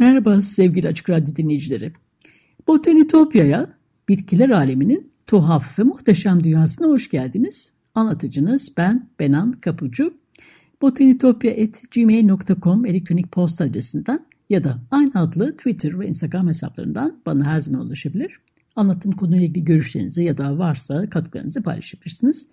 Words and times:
Merhaba 0.00 0.42
sevgili 0.42 0.88
Açık 0.88 1.10
Radyo 1.10 1.36
dinleyicileri. 1.36 1.92
Botanitopya'ya, 2.66 3.68
bitkiler 4.08 4.50
aleminin 4.50 5.12
tuhaf 5.26 5.78
ve 5.78 5.82
muhteşem 5.82 6.44
dünyasına 6.44 6.86
hoş 6.86 7.10
geldiniz. 7.10 7.72
Anlatıcınız 7.94 8.72
ben 8.76 9.08
Benan 9.20 9.52
Kapucu. 9.52 10.14
botanitopya.gmail.com 10.82 12.86
elektronik 12.86 13.32
posta 13.32 13.64
adresinden 13.64 14.26
ya 14.50 14.64
da 14.64 14.78
aynı 14.90 15.12
adlı 15.14 15.56
Twitter 15.56 16.00
ve 16.00 16.06
Instagram 16.06 16.48
hesaplarından 16.48 17.16
bana 17.26 17.44
her 17.44 17.60
zaman 17.60 17.86
ulaşabilir. 17.86 18.40
Anlattığım 18.76 19.12
konuyla 19.12 19.46
ilgili 19.46 19.64
görüşlerinizi 19.64 20.24
ya 20.24 20.38
da 20.38 20.58
varsa 20.58 21.10
katkılarınızı 21.10 21.62
paylaşabilirsiniz. 21.62 22.46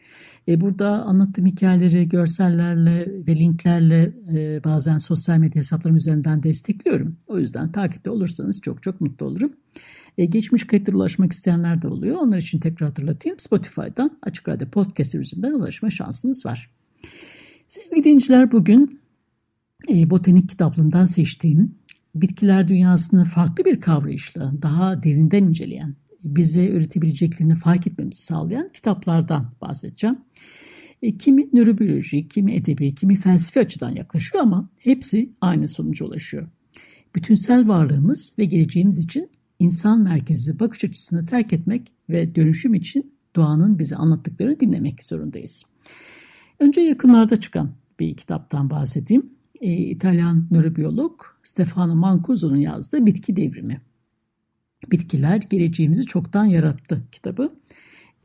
E, 0.47 0.61
burada 0.61 0.89
anlattığım 1.03 1.45
hikayeleri 1.45 2.09
görsellerle 2.09 3.07
ve 3.27 3.35
linklerle 3.35 4.13
e, 4.33 4.63
bazen 4.63 4.97
sosyal 4.97 5.37
medya 5.37 5.59
hesaplarım 5.59 5.95
üzerinden 5.95 6.43
destekliyorum. 6.43 7.17
O 7.27 7.39
yüzden 7.39 7.71
takipte 7.71 8.09
olursanız 8.09 8.61
çok 8.61 8.83
çok 8.83 9.01
mutlu 9.01 9.25
olurum. 9.25 9.53
E, 10.17 10.25
geçmiş 10.25 10.63
kayıtlara 10.63 10.97
ulaşmak 10.97 11.31
isteyenler 11.31 11.81
de 11.81 11.87
oluyor. 11.87 12.15
Onlar 12.15 12.37
için 12.37 12.59
tekrar 12.59 12.89
hatırlatayım. 12.89 13.39
Spotify'dan 13.39 14.11
Açık 14.21 14.47
Radyo 14.47 14.69
Podcast 14.69 15.15
üzerinden 15.15 15.53
ulaşma 15.53 15.89
şansınız 15.89 16.45
var. 16.45 16.71
Sevgili 17.67 18.03
dinleyiciler 18.03 18.51
bugün 18.51 18.99
botanik 19.89 20.49
kitaplığından 20.49 21.05
seçtiğim 21.05 21.75
bitkiler 22.15 22.67
dünyasını 22.67 23.25
farklı 23.25 23.65
bir 23.65 23.81
kavrayışla 23.81 24.53
daha 24.61 25.03
derinden 25.03 25.43
inceleyen 25.43 25.95
bize 26.35 26.69
öğretebileceklerini 26.69 27.55
fark 27.55 27.87
etmemizi 27.87 28.21
sağlayan 28.21 28.69
kitaplardan 28.73 29.51
bahsedeceğim. 29.61 30.17
E, 31.01 31.17
kimi 31.17 31.49
nörobiyoloji, 31.53 32.27
kimi 32.27 32.55
edebi, 32.55 32.95
kimi 32.95 33.15
felsefi 33.15 33.59
açıdan 33.59 33.89
yaklaşıyor 33.89 34.43
ama 34.43 34.69
hepsi 34.77 35.29
aynı 35.41 35.69
sonuca 35.69 36.05
ulaşıyor. 36.05 36.47
Bütünsel 37.15 37.67
varlığımız 37.67 38.33
ve 38.39 38.45
geleceğimiz 38.45 38.97
için 38.97 39.29
insan 39.59 39.99
merkezli 40.01 40.59
bakış 40.59 40.83
açısını 40.83 41.25
terk 41.25 41.53
etmek 41.53 41.93
ve 42.09 42.35
dönüşüm 42.35 42.73
için 42.73 43.13
doğanın 43.35 43.79
bize 43.79 43.95
anlattıklarını 43.95 44.59
dinlemek 44.59 45.05
zorundayız. 45.05 45.63
Önce 46.59 46.81
yakınlarda 46.81 47.39
çıkan 47.39 47.71
bir 47.99 48.17
kitaptan 48.17 48.69
bahsedeyim. 48.69 49.29
E, 49.61 49.73
İtalyan 49.73 50.47
nörobiyolog 50.51 51.21
Stefano 51.43 51.95
Mancuso'nun 51.95 52.57
yazdığı 52.57 53.05
Bitki 53.05 53.35
Devrimi. 53.35 53.81
Bitkiler 54.91 55.41
geleceğimizi 55.49 56.05
çoktan 56.05 56.45
yarattı 56.45 57.03
kitabı. 57.11 57.51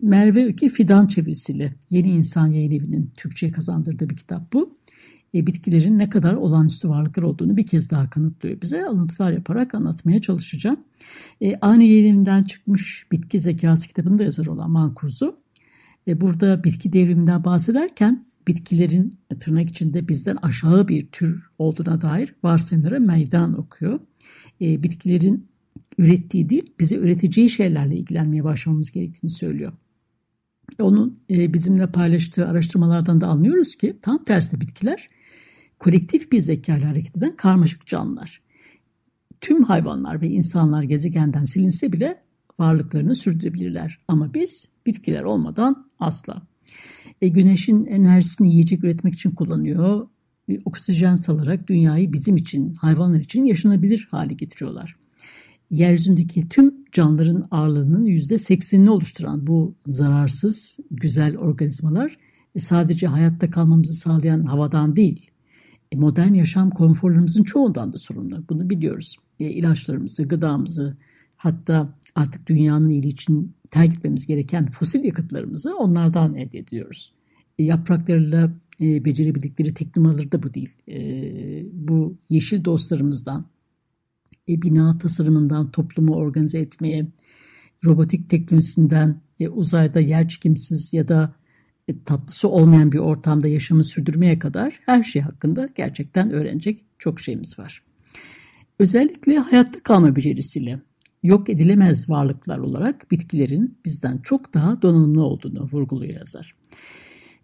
Merve 0.03 0.47
Öke 0.47 0.69
Fidan 0.69 1.07
çevirisiyle 1.07 1.75
Yeni 1.91 2.09
İnsan 2.09 2.47
Yayın 2.47 2.71
Evi'nin 2.71 3.11
Türkçe'ye 3.17 3.53
kazandırdığı 3.53 4.11
bir 4.11 4.17
kitap 4.17 4.53
bu. 4.53 4.79
E, 5.35 5.47
bitkilerin 5.47 5.99
ne 5.99 6.09
kadar 6.09 6.35
olağanüstü 6.35 6.89
varlıklar 6.89 7.23
olduğunu 7.23 7.57
bir 7.57 7.67
kez 7.67 7.91
daha 7.91 8.11
kanıtlıyor 8.11 8.63
bize. 8.63 8.87
Alıntılar 8.87 9.33
yaparak 9.33 9.75
anlatmaya 9.75 10.21
çalışacağım. 10.21 10.81
E, 11.41 11.57
aynı 11.57 11.85
yayınından 11.85 12.43
çıkmış 12.43 13.07
Bitki 13.13 13.41
Zekası 13.41 13.89
kitabında 13.89 14.25
yazar 14.25 14.47
olan 14.47 14.71
Mankuzu. 14.71 15.37
E, 16.09 16.21
burada 16.21 16.65
bitki 16.65 16.93
devriminden 16.93 17.45
bahsederken 17.45 18.27
bitkilerin 18.49 19.19
tırnak 19.41 19.71
içinde 19.71 20.09
bizden 20.09 20.37
aşağı 20.37 20.89
bir 20.89 21.07
tür 21.07 21.51
olduğuna 21.59 22.01
dair 22.01 22.35
varsayımlara 22.43 22.99
meydan 22.99 23.59
okuyor. 23.59 24.01
E, 24.61 24.83
bitkilerin 24.83 25.52
ürettiği 25.99 26.49
değil, 26.49 26.75
bize 26.81 26.97
üreteceği 26.97 27.51
şeylerle 27.51 27.97
ilgilenmeye 27.97 28.45
başlamamız 28.45 28.91
gerektiğini 28.91 29.31
söylüyor. 29.31 29.73
Onun 30.81 31.19
e, 31.31 31.53
bizimle 31.53 31.87
paylaştığı 31.87 32.49
araştırmalardan 32.49 33.21
da 33.21 33.27
anlıyoruz 33.27 33.77
ki 33.77 33.97
tam 34.03 34.23
tersi 34.23 34.61
bitkiler 34.61 35.09
kolektif 35.79 36.33
bir 36.33 36.41
zeka 36.41 36.77
ile 36.77 36.85
hareket 36.85 37.17
eden 37.17 37.37
karmaşık 37.37 37.87
canlılar. 37.87 38.43
Tüm 39.41 39.63
hayvanlar 39.63 40.21
ve 40.21 40.29
insanlar 40.29 40.83
gezegenden 40.83 41.45
silinse 41.45 41.93
bile 41.93 42.17
varlıklarını 42.59 43.17
sürdürebilirler. 43.17 43.99
Ama 44.09 44.35
biz 44.35 44.69
bitkiler 44.87 45.23
olmadan 45.23 45.89
asla. 45.99 46.43
E, 47.21 47.29
güneşin 47.29 47.85
enerjisini 47.85 48.53
yiyecek 48.53 48.85
üretmek 48.85 49.15
için 49.15 49.31
kullanıyor. 49.31 50.09
E, 50.49 50.59
oksijen 50.65 51.15
salarak 51.15 51.69
dünyayı 51.69 52.13
bizim 52.13 52.37
için, 52.37 52.75
hayvanlar 52.75 53.21
için 53.21 53.45
yaşanabilir 53.45 54.09
hale 54.11 54.35
getiriyorlar 54.35 54.97
yeryüzündeki 55.73 56.49
tüm 56.49 56.75
canlıların 56.93 57.49
ağırlığının 57.51 58.05
%80'ini 58.05 58.89
oluşturan 58.89 59.47
bu 59.47 59.75
zararsız, 59.87 60.79
güzel 60.91 61.37
organizmalar 61.37 62.19
e, 62.55 62.61
sadece 62.61 63.07
hayatta 63.07 63.51
kalmamızı 63.51 63.95
sağlayan 63.95 64.45
havadan 64.45 64.97
değil, 64.97 65.31
e, 65.93 65.97
modern 65.97 66.35
yaşam 66.35 66.71
konforlarımızın 66.71 67.43
çoğundan 67.43 67.93
da 67.93 67.99
sorumlu. 67.99 68.45
Bunu 68.49 68.71
biliyoruz. 68.71 69.17
E, 69.41 69.45
ilaçlarımızı, 69.45 70.23
gıdamızı, 70.23 70.97
hatta 71.37 71.99
artık 72.15 72.47
dünyanın 72.47 72.89
iyiliği 72.89 73.13
için 73.13 73.55
terk 73.71 73.95
etmemiz 73.95 74.27
gereken 74.27 74.71
fosil 74.71 75.05
yakıtlarımızı 75.05 75.77
onlardan 75.77 76.35
elde 76.35 76.59
ediyoruz. 76.59 77.13
Yapraklarıyla 77.59 78.53
becerebildikleri 78.81 79.75
teknolojileri 79.75 80.33
de 80.33 80.43
bu 80.43 80.55
değil. 80.55 80.71
Bu 81.73 82.13
yeşil 82.31 82.65
dostlarımızdan, 82.65 83.47
e, 84.49 84.63
bina 84.63 84.99
tasarımından 84.99 85.71
toplumu 85.71 86.15
organize 86.15 86.59
etmeye, 86.59 87.07
robotik 87.85 88.31
teknolojisinden 88.31 89.21
e, 89.41 89.49
uzayda 89.49 90.01
yer 90.01 90.29
çekimsiz 90.29 90.93
ya 90.93 91.09
da 91.09 91.35
e, 91.89 92.05
tatlısı 92.05 92.49
olmayan 92.49 92.93
bir 92.93 92.99
ortamda 92.99 93.49
yaşamı 93.49 93.85
sürdürmeye 93.85 94.39
kadar 94.39 94.81
her 94.87 95.03
şey 95.03 95.23
hakkında 95.23 95.69
gerçekten 95.75 96.31
öğrenecek 96.31 96.85
çok 96.99 97.21
şeyimiz 97.21 97.59
var. 97.59 97.83
Özellikle 98.79 99.39
hayatta 99.39 99.83
kalma 99.83 100.17
becerisiyle 100.17 100.81
yok 101.23 101.51
edilemez 101.51 102.11
varlıklar 102.11 102.59
olarak 102.59 103.11
bitkilerin 103.11 103.79
bizden 103.85 104.19
çok 104.19 104.55
daha 104.55 104.83
donanımlı 104.83 105.25
olduğunu 105.25 105.69
vurguluyor 105.73 106.19
yazar. 106.19 106.55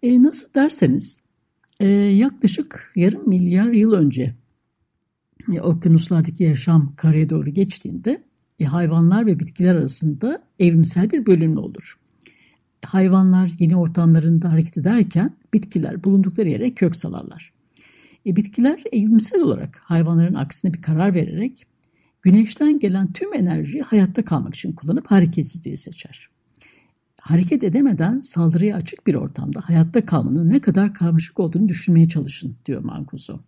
E, 0.03 0.23
nasıl 0.23 0.53
derseniz 0.53 1.21
e, 1.79 1.87
yaklaşık 1.87 2.91
yarım 2.95 3.29
milyar 3.29 3.71
yıl 3.71 3.93
önce 3.93 4.35
e, 5.53 5.61
okyanuslardaki 5.61 6.43
yaşam 6.43 6.93
karaya 6.95 7.29
doğru 7.29 7.49
geçtiğinde 7.49 8.23
e, 8.59 8.65
hayvanlar 8.65 9.25
ve 9.25 9.39
bitkiler 9.39 9.75
arasında 9.75 10.43
evrimsel 10.59 11.11
bir 11.11 11.25
bölünme 11.25 11.59
olur. 11.59 11.99
Hayvanlar 12.85 13.51
yeni 13.59 13.75
ortamlarında 13.75 14.51
hareket 14.51 14.77
ederken 14.77 15.35
bitkiler 15.53 16.03
bulundukları 16.03 16.49
yere 16.49 16.73
kök 16.73 16.95
salarlar. 16.95 17.53
E, 18.25 18.35
bitkiler 18.35 18.83
evrimsel 18.91 19.41
olarak 19.41 19.81
hayvanların 19.83 20.33
aksine 20.33 20.73
bir 20.73 20.81
karar 20.81 21.15
vererek 21.15 21.65
güneşten 22.21 22.79
gelen 22.79 23.13
tüm 23.13 23.33
enerjiyi 23.33 23.83
hayatta 23.83 24.25
kalmak 24.25 24.55
için 24.55 24.71
kullanıp 24.71 25.11
hareketsizliği 25.11 25.77
seçer. 25.77 26.29
Hareket 27.21 27.63
edemeden 27.63 28.21
saldırıya 28.21 28.75
açık 28.75 29.07
bir 29.07 29.15
ortamda 29.15 29.61
hayatta 29.63 30.05
kalmanın 30.05 30.49
ne 30.49 30.59
kadar 30.59 30.93
karmaşık 30.93 31.39
olduğunu 31.39 31.67
düşünmeye 31.67 32.09
çalışın 32.09 32.55
diyor 32.65 32.83
Mancuso. 32.83 33.39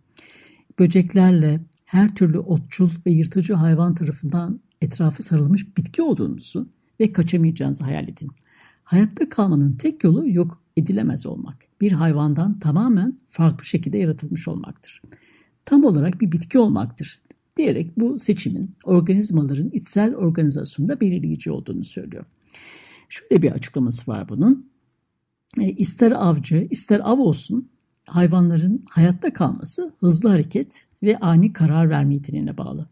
Böceklerle, 0.79 1.59
her 1.91 2.15
türlü 2.15 2.39
otçul 2.39 2.89
ve 3.05 3.11
yırtıcı 3.11 3.53
hayvan 3.53 3.95
tarafından 3.95 4.59
etrafı 4.81 5.23
sarılmış 5.23 5.77
bitki 5.77 6.01
olduğunuzu 6.01 6.69
ve 6.99 7.11
kaçamayacağınızı 7.11 7.83
hayal 7.83 8.07
edin. 8.07 8.31
Hayatta 8.83 9.29
kalmanın 9.29 9.73
tek 9.73 10.03
yolu 10.03 10.29
yok 10.29 10.63
edilemez 10.77 11.25
olmak. 11.25 11.67
Bir 11.81 11.91
hayvandan 11.91 12.59
tamamen 12.59 13.19
farklı 13.29 13.65
şekilde 13.65 13.97
yaratılmış 13.97 14.47
olmaktır. 14.47 15.01
Tam 15.65 15.83
olarak 15.83 16.21
bir 16.21 16.31
bitki 16.31 16.59
olmaktır 16.59 17.21
diyerek 17.57 17.99
bu 17.99 18.19
seçimin 18.19 18.75
organizmaların 18.83 19.69
içsel 19.69 20.15
organizasyonunda 20.15 21.01
belirleyici 21.01 21.51
olduğunu 21.51 21.83
söylüyor. 21.83 22.25
Şöyle 23.09 23.41
bir 23.41 23.51
açıklaması 23.51 24.11
var 24.11 24.29
bunun. 24.29 24.71
E, 25.59 25.71
ister 25.71 26.11
avcı, 26.11 26.67
ister 26.69 27.01
av 27.03 27.19
olsun 27.19 27.70
hayvanların 28.07 28.83
hayatta 28.89 29.33
kalması 29.33 29.93
hızlı 29.99 30.29
hareket 30.29 30.87
ve 31.03 31.17
ani 31.17 31.53
karar 31.53 31.89
verme 31.89 32.13
yeteneğine 32.13 32.57
bağlı. 32.57 32.89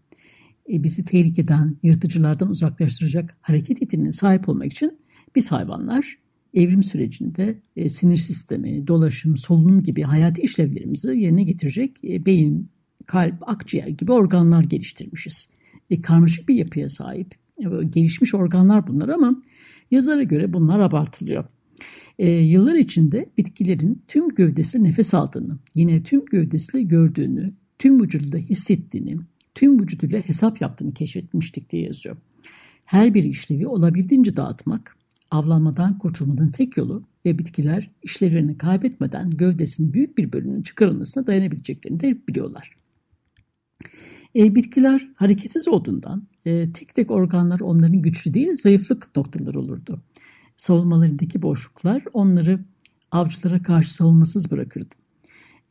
e, 0.74 0.84
bizi 0.84 1.06
tehlikeden, 1.06 1.78
yırtıcılardan 1.84 2.50
uzaklaştıracak 2.50 3.38
hareket 3.42 3.82
yeteneğine 3.82 4.12
sahip 4.12 4.50
olmak 4.50 4.72
için 4.72 5.00
biz 5.36 5.52
hayvanlar 5.52 6.18
evrim 6.54 6.84
sürecinde 6.84 7.56
e, 7.76 7.90
sinir 7.90 8.18
sistemi, 8.18 8.88
dolaşım, 8.88 9.38
solunum 9.38 9.84
gibi 9.84 10.02
hayati 10.02 10.42
işlevlerimizi 10.42 11.18
yerine 11.18 11.44
getirecek 11.44 12.04
e, 12.04 12.26
beyin, 12.26 12.70
kalp, 13.06 13.50
akciğer 13.50 13.88
gibi 13.88 14.12
organlar 14.12 14.64
geliştirmişiz. 14.64 15.50
E, 15.90 16.02
karmaşık 16.02 16.50
bir 16.50 16.56
yapıya 16.56 16.90
sahip, 16.90 17.36
e, 17.58 17.64
gelişmiş 17.86 18.36
organlar 18.36 18.88
bunlar 18.88 19.10
ama 19.10 19.42
yazara 19.92 20.24
göre 20.24 20.54
bunlar 20.54 20.80
abartılıyor. 20.80 21.46
E, 22.20 22.30
yıllar 22.30 22.76
içinde 22.76 23.30
bitkilerin 23.38 24.04
tüm 24.08 24.30
gövdesi 24.30 24.84
nefes 24.84 25.14
aldığını, 25.14 25.58
yine 25.76 26.04
tüm 26.04 26.26
gövdesiyle 26.26 26.84
gördüğünü, 26.84 27.54
tüm 27.78 28.02
vücuduyla 28.02 28.40
hissettiğini, 28.40 29.18
tüm 29.56 29.80
vücuduyla 29.82 30.20
hesap 30.20 30.62
yaptığını 30.62 30.94
keşfetmiştik 30.94 31.70
diye 31.70 31.84
yazıyor. 31.84 32.18
Her 32.86 33.14
bir 33.14 33.24
işlevi 33.24 33.68
olabildiğince 33.68 34.38
dağıtmak, 34.38 34.96
avlanmadan 35.32 35.98
kurtulmanın 35.98 36.52
tek 36.52 36.78
yolu 36.78 37.04
ve 37.26 37.40
bitkiler 37.40 37.90
işlevlerini 38.04 38.58
kaybetmeden 38.58 39.30
gövdesinin 39.30 39.94
büyük 39.94 40.18
bir 40.18 40.32
bölümünün 40.34 40.62
çıkarılmasına 40.62 41.28
dayanabileceklerini 41.28 42.00
de 42.00 42.28
biliyorlar. 42.28 42.76
E, 44.36 44.56
bitkiler 44.56 45.10
hareketsiz 45.18 45.68
olduğundan 45.68 46.28
e, 46.46 46.72
tek 46.74 46.96
tek 46.96 47.12
organlar 47.12 47.60
onların 47.60 48.02
güçlü 48.02 48.34
değil 48.34 48.56
zayıflık 48.56 49.16
noktaları 49.16 49.60
olurdu. 49.60 50.02
Savunmalarındaki 50.60 51.42
boşluklar 51.42 52.04
onları 52.14 52.60
avcılara 53.12 53.62
karşı 53.62 53.94
savunmasız 53.94 54.52
bırakırdı. 54.52 54.96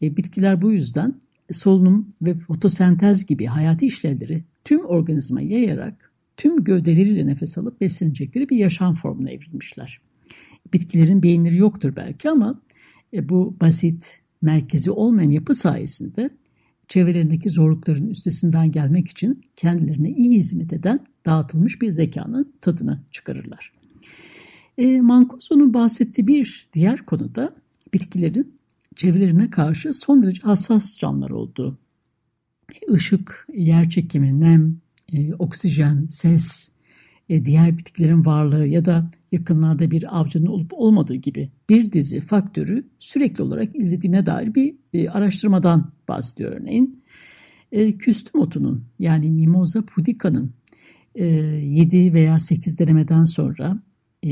E, 0.02 0.17
bitkiler 0.17 0.62
bu 0.62 0.73
yüzden 0.73 1.20
solunum 1.50 2.08
ve 2.23 2.35
fotosentez 2.35 3.26
gibi 3.26 3.46
hayati 3.46 3.87
işlevleri 3.87 4.40
tüm 4.64 4.85
organizma 4.85 5.40
yayarak 5.40 6.12
tüm 6.37 6.64
gövdeleriyle 6.64 7.26
nefes 7.26 7.58
alıp 7.58 7.81
beslenecekleri 7.81 8.49
bir 8.49 8.56
yaşam 8.56 8.94
formuna 8.94 9.31
evrilmişler. 9.31 10.00
Bitkilerin 10.73 11.23
beyinleri 11.23 11.56
yoktur 11.56 11.96
belki 11.96 12.31
ama 12.31 12.61
e, 13.14 13.29
bu 13.29 13.56
basit, 13.61 14.20
merkezi 14.43 14.90
olmayan 14.90 15.31
yapı 15.31 15.55
sayesinde 15.55 16.31
çevrelerindeki 16.88 17.50
zorlukların 17.50 18.06
üstesinden 18.06 18.73
gelmek 18.73 19.08
için 19.08 19.40
kendilerine 19.56 20.11
iyi 20.11 20.38
hizmet 20.38 20.73
eden 20.73 21.00
dağıtılmış 21.26 21.82
bir 21.82 21.90
zekanın 21.90 22.55
tadını 22.61 23.00
çıkarırlar. 23.11 23.78
E, 24.79 25.01
Mancoso'nun 25.01 25.75
bahsettiği 25.75 26.27
bir 26.27 26.69
diğer 26.75 27.07
konuda 27.07 27.55
bitkilerin 27.95 28.59
çevrelerine 28.97 29.51
karşı 29.51 29.93
son 29.93 30.23
derece 30.23 30.43
hassas 30.43 30.99
canlılar 30.99 31.31
olduğu. 31.31 31.79
Işık, 32.95 33.47
yer 33.55 33.91
çekimi, 33.91 34.41
nem, 34.41 34.81
e, 35.13 35.35
oksijen, 35.35 36.07
ses, 36.11 36.71
e, 37.29 37.45
diğer 37.45 37.79
bitkilerin 37.79 38.25
varlığı 38.25 38.67
ya 38.67 38.85
da 38.85 39.11
yakınlarda 39.33 39.91
bir 39.91 40.19
avcının 40.21 40.47
olup 40.47 40.71
olmadığı 40.73 41.15
gibi 41.15 41.51
bir 41.69 41.93
dizi 41.93 42.21
faktörü 42.21 42.87
sürekli 42.99 43.43
olarak 43.43 43.77
izlediğine 43.77 44.27
dair 44.27 44.55
bir 44.55 44.75
e, 44.93 45.09
araştırmadan 45.09 45.93
bahsediyor 46.09 46.53
örneğin. 46.53 47.03
E, 47.73 47.99
küstüm 47.99 48.41
otunun 48.41 48.85
yani 48.99 49.31
Mimosa 49.31 49.83
pudica'nın 49.83 50.53
e, 51.15 51.27
7 51.27 52.13
veya 52.13 52.39
8 52.39 52.79
denemeden 52.79 53.25
sonra 53.25 53.83
e, 54.23 54.31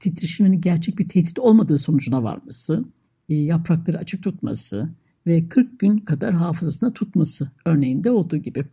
titreşimin 0.00 0.60
gerçek 0.60 0.98
bir 0.98 1.08
tehdit 1.08 1.38
olmadığı 1.38 1.78
sonucuna 1.78 2.22
varması, 2.22 2.84
e, 3.28 3.34
yaprakları 3.34 3.98
açık 3.98 4.22
tutması 4.22 4.88
ve 5.26 5.48
40 5.48 5.78
gün 5.78 5.98
kadar 5.98 6.34
hafızasına 6.34 6.92
tutması 6.92 7.50
örneğinde 7.64 8.10
olduğu 8.10 8.36
gibi. 8.36 8.64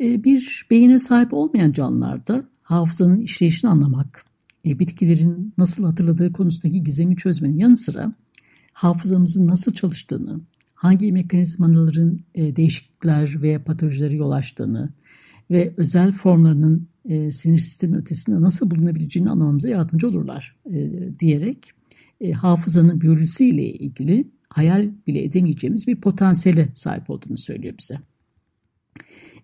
E, 0.00 0.24
bir 0.24 0.66
beyine 0.70 0.98
sahip 0.98 1.34
olmayan 1.34 1.72
canlılarda 1.72 2.44
hafızanın 2.62 3.20
işleyişini 3.20 3.70
anlamak, 3.70 4.24
e, 4.66 4.78
bitkilerin 4.78 5.54
nasıl 5.58 5.84
hatırladığı 5.84 6.32
konusundaki 6.32 6.82
gizemi 6.82 7.16
çözmenin 7.16 7.56
yanı 7.56 7.76
sıra 7.76 8.12
hafızamızın 8.72 9.48
nasıl 9.48 9.72
çalıştığını, 9.72 10.40
hangi 10.74 11.12
mekanizmaların 11.12 12.20
e, 12.34 12.56
değişiklikler 12.56 13.42
ve 13.42 13.58
patolojilere 13.62 14.16
yol 14.16 14.30
açtığını 14.30 14.92
ve 15.50 15.74
özel 15.76 16.12
formlarının 16.12 16.88
sinir 17.30 17.58
sistemi 17.58 17.96
ötesinde 17.96 18.40
nasıl 18.40 18.70
bulunabileceğini 18.70 19.30
anlamamıza 19.30 19.68
yardımcı 19.68 20.08
olurlar 20.08 20.56
diyerek 21.20 21.72
hafızanın 22.34 23.00
biyolojisiyle 23.00 23.72
ilgili 23.72 24.28
hayal 24.48 24.90
bile 25.06 25.24
edemeyeceğimiz 25.24 25.86
bir 25.86 25.96
potansiyele 25.96 26.68
sahip 26.74 27.10
olduğunu 27.10 27.38
söylüyor 27.38 27.74
bize. 27.78 27.98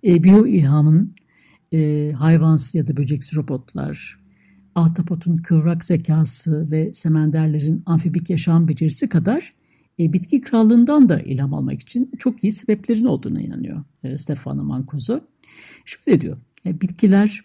E, 0.04 0.24
biyo 0.24 0.46
ilhamın 0.46 1.14
e, 1.72 2.12
hayvansı 2.18 2.78
ya 2.78 2.86
da 2.86 2.96
böceksi 2.96 3.36
robotlar, 3.36 4.20
ahtapotun 4.74 5.36
kıvrak 5.36 5.84
zekası 5.84 6.70
ve 6.70 6.92
semenderlerin 6.92 7.82
amfibik 7.86 8.30
yaşam 8.30 8.68
becerisi 8.68 9.08
kadar 9.08 9.54
e, 9.98 10.12
bitki 10.12 10.40
krallığından 10.40 11.08
da 11.08 11.20
ilham 11.20 11.54
almak 11.54 11.80
için 11.80 12.10
çok 12.18 12.44
iyi 12.44 12.52
sebeplerin 12.52 13.04
olduğuna 13.04 13.40
inanıyor 13.40 13.84
e, 14.02 14.18
Stefano 14.18 14.64
Mancuso. 14.64 15.20
Şöyle 15.84 16.20
diyor, 16.20 16.36
e, 16.66 16.80
bitkiler 16.80 17.40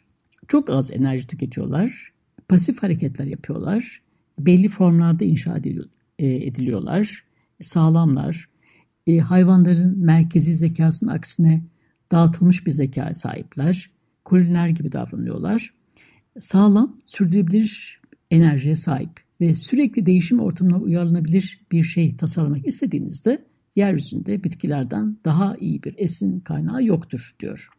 çok 0.48 0.70
az 0.70 0.92
enerji 0.92 1.28
tüketiyorlar, 1.28 2.12
pasif 2.48 2.84
hareketler 2.84 3.26
yapıyorlar, 3.26 4.02
belli 4.40 4.68
formlarda 4.68 5.26
inşa 5.26 5.58
ediliyor, 5.58 5.86
e, 6.20 6.28
ediliyorlar, 6.28 7.24
sağlamlar, 7.62 8.46
e, 9.08 9.18
hayvanların 9.18 10.00
merkezi 10.06 10.56
zekasının 10.56 11.12
aksine 11.12 11.64
dağıtılmış 12.12 12.68
bir 12.68 12.72
zekaya 12.72 13.14
sahipler, 13.14 13.90
koloniler 14.26 14.70
gibi 14.70 14.92
davranıyorlar. 14.92 15.74
Sağlam, 16.40 16.98
sürdürülebilir 17.06 18.02
enerjiye 18.32 18.76
sahip 18.76 19.29
ve 19.42 19.56
sürekli 19.56 20.06
değişim 20.06 20.40
ortamına 20.40 20.78
uyarlanabilir 20.78 21.62
bir 21.72 21.84
şey 21.84 22.18
tasarlamak 22.18 22.68
istediğinizde 22.68 23.46
yeryüzünde 23.76 24.44
bitkilerden 24.44 25.18
daha 25.26 25.56
iyi 25.58 25.84
bir 25.84 25.96
esin 25.98 26.40
kaynağı 26.40 26.84
yoktur 26.84 27.36
diyor. 27.40 27.70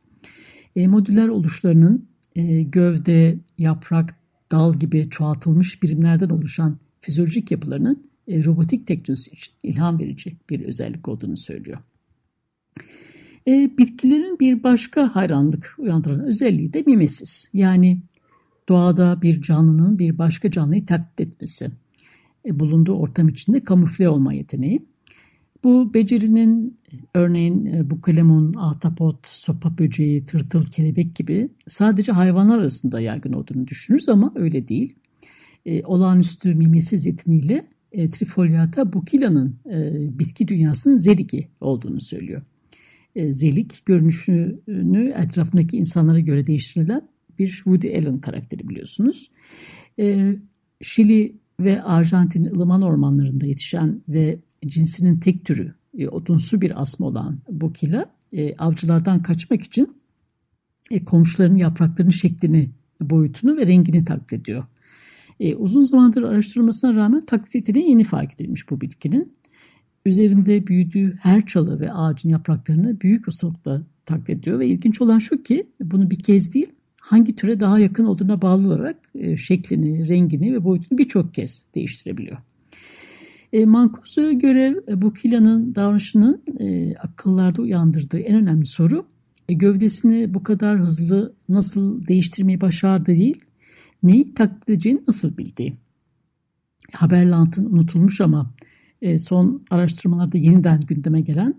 E, 0.76 0.88
modüler 0.88 1.28
oluşlarının 1.28 2.08
e, 2.36 2.62
gövde, 2.62 3.38
yaprak, 3.58 4.16
dal 4.50 4.78
gibi 4.78 5.10
çoğaltılmış 5.10 5.82
birimlerden 5.82 6.28
oluşan 6.28 6.78
fizyolojik 7.00 7.50
yapılarının 7.50 8.04
e, 8.28 8.44
robotik 8.44 8.86
teknolojisi 8.86 9.30
için 9.30 9.52
ilham 9.62 9.98
verici 9.98 10.36
bir 10.50 10.60
özellik 10.60 11.08
olduğunu 11.08 11.36
söylüyor. 11.36 11.79
E, 13.46 13.79
bitkilerin 13.79 14.38
bir 14.40 14.62
başka 14.62 15.17
hayranlık 15.17 15.74
uyandıran 15.79 16.20
özelliği 16.20 16.72
de 16.72 16.82
mimesis. 16.86 17.48
Yani 17.52 18.02
doğada 18.70 19.22
bir 19.22 19.43
canlının 19.43 19.98
bir 19.98 20.19
başka 20.19 20.50
canlıyı 20.50 20.86
taklit 20.86 21.20
etmesi. 21.20 21.70
E, 22.46 22.60
bulunduğu 22.60 22.94
ortam 22.94 23.29
içinde 23.29 23.60
kamufle 23.60 24.08
olma 24.08 24.32
yeteneği. 24.32 24.81
Bu 25.65 25.94
becerinin 25.94 26.77
örneğin 27.15 27.67
e, 27.67 27.91
bu 27.91 28.00
kalemun, 28.00 28.55
ahtapot, 28.55 29.27
sopa 29.27 29.79
böceği, 29.79 30.24
tırtıl, 30.24 30.65
kelebek 30.65 31.17
gibi 31.17 31.48
sadece 31.67 32.12
hayvanlar 32.12 32.58
arasında 32.58 33.00
yaygın 33.00 33.32
olduğunu 33.32 33.67
düşünürüz 33.67 34.08
ama 34.08 34.32
öyle 34.36 34.69
değil. 34.69 34.94
E, 35.67 35.84
olağanüstü 35.84 36.55
mimesiz 36.55 37.06
yeteneğiyle 37.06 37.65
e, 37.93 38.10
Trifoliata 38.10 38.93
bukila'nın 38.93 39.56
e, 39.72 40.19
bitki 40.19 40.48
dünyasının 40.48 40.96
zerigi 40.96 41.48
olduğunu 41.60 42.00
söylüyor. 42.00 42.43
E, 43.17 43.32
zelik 43.32 43.86
görünüşünü 43.86 45.15
etrafındaki 45.17 45.77
insanlara 45.77 46.20
göre 46.20 46.46
değiştirilen 46.46 47.08
bir 47.41 47.49
Woody 47.49 47.99
Allen 47.99 48.20
karakteri 48.20 48.69
biliyorsunuz. 48.69 49.31
E, 49.99 50.37
Şili 50.82 51.37
ve 51.61 51.82
Arjantin 51.82 52.44
ılıman 52.44 52.82
ormanlarında 52.82 53.47
yetişen 53.47 54.03
ve 54.09 54.39
cinsinin 54.67 55.20
tek 55.20 55.44
türü 55.44 55.75
e, 55.99 56.09
odunsu 56.09 56.61
bir 56.61 56.82
asma 56.82 57.06
olan 57.06 57.39
bu 57.49 57.73
kila 57.73 58.06
avcılardan 58.59 59.23
kaçmak 59.23 59.63
için 59.63 59.97
komşularının 61.06 61.56
yapraklarının 61.56 62.11
şeklini, 62.11 62.70
boyutunu 63.01 63.56
ve 63.56 63.67
rengini 63.67 64.05
taklit 64.05 64.32
ediyor. 64.32 64.65
uzun 65.56 65.82
zamandır 65.82 66.23
araştırılmasına 66.23 66.94
rağmen 66.94 67.20
taklit 67.20 67.55
yeteneği 67.55 67.91
yeni 67.91 68.05
fark 68.05 68.35
edilmiş 68.35 68.70
bu 68.70 68.81
bitkinin 68.81 69.32
üzerinde 70.06 70.67
büyüdüğü 70.67 71.17
her 71.17 71.47
çalı 71.47 71.81
ve 71.81 71.93
ağacın 71.93 72.29
yapraklarını 72.29 73.01
büyük 73.01 73.29
ustalıkla 73.29 73.82
taklit 74.06 74.31
ediyor. 74.31 74.59
Ve 74.59 74.67
ilginç 74.67 75.01
olan 75.01 75.19
şu 75.19 75.43
ki 75.43 75.67
bunu 75.81 76.11
bir 76.11 76.19
kez 76.19 76.55
değil 76.55 76.73
hangi 77.10 77.36
türe 77.36 77.60
daha 77.60 77.79
yakın 77.79 78.05
olduğuna 78.05 78.43
bağlı 78.43 78.67
olarak 78.67 78.96
e, 79.14 79.36
şeklini, 79.36 80.08
rengini 80.08 80.55
ve 80.55 80.64
boyutunu 80.64 80.98
birçok 80.98 81.34
kez 81.34 81.64
değiştirebiliyor. 81.74 82.36
E, 83.52 83.64
Mancuso'ya 83.64 84.32
göre 84.32 84.76
e, 84.88 85.02
bu 85.02 85.12
kilanın 85.12 85.74
davranışının 85.74 86.43
e, 86.60 86.94
akıllarda 86.96 87.62
uyandırdığı 87.62 88.19
en 88.19 88.36
önemli 88.36 88.67
soru 88.67 89.06
e, 89.48 89.55
gövdesini 89.55 90.34
bu 90.34 90.43
kadar 90.43 90.79
hızlı 90.79 91.34
nasıl 91.48 92.06
değiştirmeyi 92.06 92.60
başardı 92.60 93.06
değil, 93.06 93.40
neyi 94.02 94.34
taklit 94.34 94.69
edeceğini 94.69 95.02
nasıl 95.08 95.36
bildiği. 95.36 95.76
Haberlant'ın 96.93 97.67
unutulmuş 97.67 98.20
ama 98.20 98.55
e, 99.02 99.19
son 99.19 99.62
araştırmalarda 99.70 100.38
yeniden 100.38 100.81
gündeme 100.81 101.20
gelen 101.20 101.55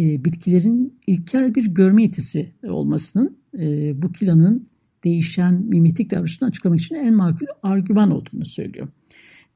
e, 0.00 0.24
bitkilerin 0.24 0.98
ilkel 1.06 1.54
bir 1.54 1.66
görme 1.66 2.02
yetisi 2.02 2.52
olmasının 2.62 3.36
e, 3.58 3.92
bu 4.02 4.12
kilanın 4.12 4.64
değişen 5.04 5.54
mimetik 5.54 6.10
davranışını 6.10 6.48
açıklamak 6.48 6.80
için 6.80 6.94
en 6.94 7.14
makul 7.14 7.46
argüman 7.62 8.10
olduğunu 8.10 8.44
söylüyor. 8.44 8.88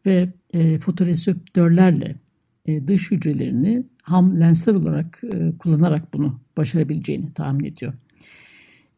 Ve 0.07 0.33
e, 0.53 0.79
fotoreseptörlerle 0.79 2.17
e, 2.67 2.89
dış 2.89 3.11
hücrelerini 3.11 3.85
ham 4.03 4.41
lensler 4.41 4.75
olarak 4.75 5.21
e, 5.33 5.53
kullanarak 5.59 6.15
bunu 6.15 6.41
başarabileceğini 6.57 7.33
tahmin 7.33 7.65
ediyor. 7.65 7.93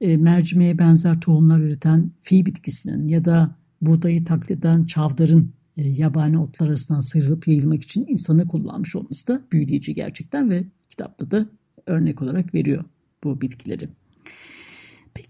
E, 0.01 0.17
mercimeğe 0.17 0.79
benzer 0.79 1.21
tohumlar 1.21 1.61
üreten 1.61 2.11
fi 2.21 2.47
bitkisinin 2.47 3.09
ya 3.09 3.25
da 3.25 3.57
buğdayı 3.81 4.25
taklit 4.25 4.51
eden 4.51 4.85
çavdarın 4.85 5.53
e, 5.77 5.89
yabani 5.89 6.39
otlar 6.39 6.69
arasından 6.69 7.01
sıyrılıp 7.01 7.49
yayılmak 7.49 7.83
için 7.83 8.07
insanı 8.09 8.49
kullanmış 8.49 8.97
olması 8.97 9.29
da 9.29 9.43
büyüleyici 9.53 9.95
gerçekten 9.95 10.51
ve 10.51 10.65
kitapta 10.91 11.31
da 11.31 11.47
örnek 11.87 12.23
olarak 12.23 12.55
veriyor 12.55 12.85
bu 13.25 13.41
bitkileri. 13.41 13.89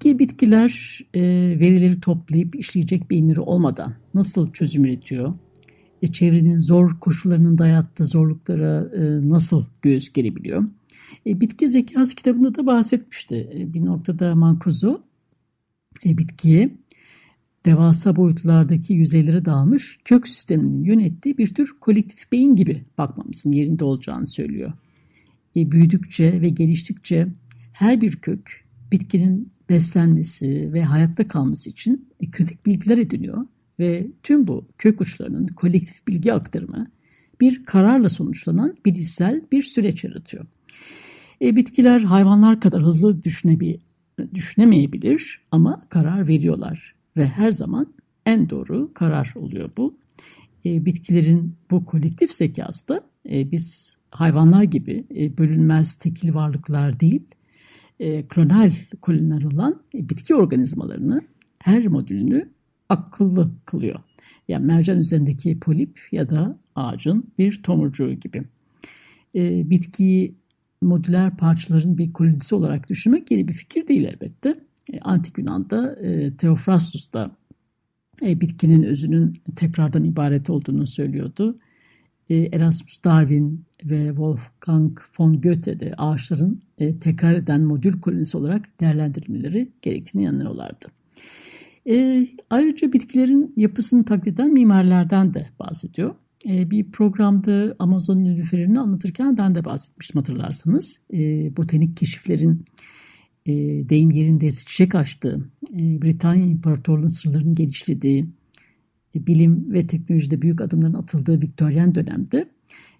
Peki 0.00 0.18
bitkiler 0.18 1.00
e, 1.14 1.20
verileri 1.60 2.00
toplayıp 2.00 2.56
işleyecek 2.56 3.10
beyinleri 3.10 3.40
olmadan 3.40 3.94
nasıl 4.14 4.52
çözüm 4.52 4.84
üretiyor? 4.84 5.34
E, 6.02 6.12
çevrenin 6.12 6.58
zor 6.58 7.00
koşullarının 7.00 7.58
dayattığı 7.58 8.06
zorluklara 8.06 8.90
e, 8.96 9.28
nasıl 9.28 9.64
göğüs 9.82 10.12
gerebiliyor? 10.12 10.64
E, 11.26 11.40
bitki 11.40 11.68
zekası 11.68 12.14
kitabında 12.14 12.54
da 12.54 12.66
bahsetmişti. 12.66 13.50
E, 13.54 13.74
bir 13.74 13.84
noktada 13.84 14.34
Mancuso 14.34 15.02
e, 16.04 16.18
bitkiye 16.18 16.74
devasa 17.64 18.16
boyutlardaki 18.16 18.92
yüzeylere 18.92 19.44
dağılmış 19.44 19.98
kök 20.04 20.28
sisteminin 20.28 20.84
yönettiği 20.84 21.38
bir 21.38 21.54
tür 21.54 21.76
kolektif 21.80 22.32
beyin 22.32 22.56
gibi 22.56 22.84
bakmamızın 22.98 23.52
yerinde 23.52 23.84
olacağını 23.84 24.26
söylüyor. 24.26 24.72
E, 25.56 25.72
büyüdükçe 25.72 26.40
ve 26.40 26.48
geliştikçe 26.48 27.28
her 27.72 28.00
bir 28.00 28.16
kök 28.16 28.65
bitkinin 28.92 29.48
beslenmesi 29.68 30.72
ve 30.72 30.82
hayatta 30.82 31.28
kalması 31.28 31.70
için 31.70 32.08
e, 32.20 32.30
kritik 32.30 32.66
bilgiler 32.66 32.98
ediniyor 32.98 33.46
ve 33.78 34.06
tüm 34.22 34.46
bu 34.46 34.68
kök 34.78 35.00
uçlarının 35.00 35.46
kolektif 35.46 36.06
bilgi 36.08 36.32
aktarımı 36.32 36.86
bir 37.40 37.64
kararla 37.64 38.08
sonuçlanan 38.08 38.76
bilişsel 38.84 39.42
bir 39.52 39.62
süreç 39.62 40.04
yaratıyor. 40.04 40.46
E, 41.42 41.56
bitkiler 41.56 42.00
hayvanlar 42.00 42.60
kadar 42.60 42.82
hızlı 42.82 43.22
düşünebi 43.22 43.78
düşünemeyebilir 44.34 45.40
ama 45.50 45.80
karar 45.88 46.28
veriyorlar 46.28 46.94
ve 47.16 47.26
her 47.26 47.52
zaman 47.52 47.94
en 48.26 48.50
doğru 48.50 48.94
karar 48.94 49.32
oluyor 49.36 49.70
bu. 49.76 49.98
E, 50.64 50.84
bitkilerin 50.84 51.54
bu 51.70 51.84
kolektif 51.84 52.32
zekası 52.32 52.88
da 52.88 53.00
e, 53.30 53.50
biz 53.50 53.96
hayvanlar 54.10 54.62
gibi 54.62 55.04
e, 55.16 55.38
bölünmez 55.38 55.94
tekil 55.94 56.34
varlıklar 56.34 57.00
değil, 57.00 57.22
e, 58.00 58.26
klonal 58.28 58.70
koloniler 59.00 59.42
olan 59.42 59.82
e, 59.94 60.08
bitki 60.08 60.34
organizmalarını 60.34 61.20
her 61.58 61.86
modülünü 61.86 62.48
akıllı 62.88 63.50
kılıyor. 63.64 64.00
Yani 64.48 64.66
mercan 64.66 64.98
üzerindeki 64.98 65.58
polip 65.58 66.00
ya 66.12 66.30
da 66.30 66.58
ağacın 66.74 67.32
bir 67.38 67.62
tomurcuğu 67.62 68.12
gibi. 68.12 68.44
E, 69.34 69.70
bitkiyi 69.70 70.34
modüler 70.82 71.36
parçaların 71.36 71.98
bir 71.98 72.12
kolonisi 72.12 72.54
olarak 72.54 72.88
düşünmek 72.88 73.30
yeni 73.30 73.48
bir 73.48 73.52
fikir 73.52 73.88
değil 73.88 74.04
elbette. 74.04 74.56
E, 74.92 75.00
Antik 75.00 75.38
Yunan'da 75.38 75.96
e, 75.96 76.36
Theophrastus 76.36 77.12
da 77.12 77.36
e, 78.22 78.40
bitkinin 78.40 78.82
özünün 78.82 79.42
tekrardan 79.56 80.04
ibaret 80.04 80.50
olduğunu 80.50 80.86
söylüyordu. 80.86 81.58
E, 82.30 82.36
Erasmus 82.36 83.04
Darwin 83.04 83.64
ve 83.84 84.06
Wolfgang 84.06 84.98
von 85.18 85.40
Goethe 85.40 85.80
de 85.80 85.94
ağaçların 85.98 86.60
e, 86.78 86.98
tekrar 86.98 87.34
eden 87.34 87.62
modül 87.62 88.00
kolonisi 88.00 88.36
olarak 88.36 88.80
değerlendirilmeleri 88.80 89.72
gerektiğini 89.82 90.22
inanıyorlardı. 90.22 90.86
E, 91.88 92.26
ayrıca 92.50 92.92
bitkilerin 92.92 93.52
yapısını 93.56 94.04
taklit 94.04 94.34
eden 94.34 94.52
mimarlardan 94.52 95.34
da 95.34 95.46
bahsediyor. 95.58 96.14
E, 96.48 96.70
bir 96.70 96.90
programda 96.90 97.76
Amazon 97.78 98.16
nilüferini 98.16 98.80
anlatırken 98.80 99.36
ben 99.36 99.54
de 99.54 99.64
bahsetmiştim 99.64 100.18
hatırlarsanız. 100.18 101.00
E, 101.12 101.18
botanik 101.56 101.96
keşiflerin 101.96 102.64
e, 103.46 103.52
deyim 103.88 104.10
yerindeyse 104.10 104.66
çiçek 104.66 104.94
açtığı, 104.94 105.50
e, 105.74 106.02
Britanya 106.02 106.46
İmparatorluğu'nun 106.46 107.08
sırlarının 107.08 107.54
geliştirdiği, 107.54 108.22
e, 108.22 108.26
bilim 109.26 109.72
ve 109.72 109.86
teknolojide 109.86 110.42
büyük 110.42 110.60
adımların 110.60 110.94
atıldığı 110.94 111.40
Victorian 111.40 111.94
dönemde 111.94 112.46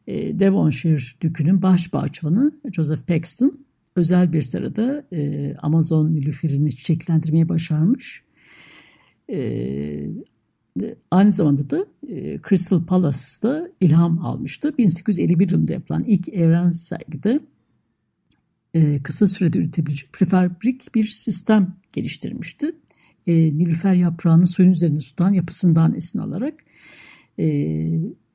e, 0.07 0.39
Devonshire 0.39 1.03
Dükü'nün 1.21 1.63
baş 1.63 1.93
bahçıvanı 1.93 2.53
Joseph 2.73 3.07
Paxton 3.07 3.59
özel 3.97 4.33
bir 4.33 4.43
sırada 4.43 5.05
e, 5.13 5.55
Amazon 5.63 6.15
nilüferini 6.15 6.77
çiçeklendirmeyi 6.77 7.49
başarmış. 7.49 8.23
E, 9.31 10.11
aynı 11.11 11.33
zamanda 11.33 11.71
da 11.71 11.87
Crystal 12.49 12.85
Palace'da 12.85 13.69
ilham 13.81 14.19
almıştı. 14.19 14.79
1851 14.79 15.51
yılında 15.51 15.73
yapılan 15.73 16.05
ilk 16.05 16.29
evren 16.29 16.71
sergide 16.71 17.41
kısa 19.03 19.27
sürede 19.27 19.59
üretebilecek 19.59 20.13
prefabrik 20.13 20.95
bir 20.95 21.05
sistem 21.05 21.77
geliştirmişti. 21.93 22.73
E, 23.27 23.35
Nilüfer 23.35 23.95
yaprağını 23.95 24.47
suyun 24.47 24.73
üzerinde 24.73 25.01
tutan 25.01 25.33
yapısından 25.33 25.95
esin 25.95 26.19
alarak 26.19 26.55
e, 27.39 27.47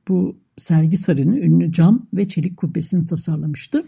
bu 0.08 0.38
sergi 0.58 0.98
sarayının 0.98 1.38
ünlü 1.38 1.72
cam 1.72 2.08
ve 2.14 2.28
çelik 2.28 2.58
kubbesini 2.58 3.06
tasarlamıştı. 3.06 3.86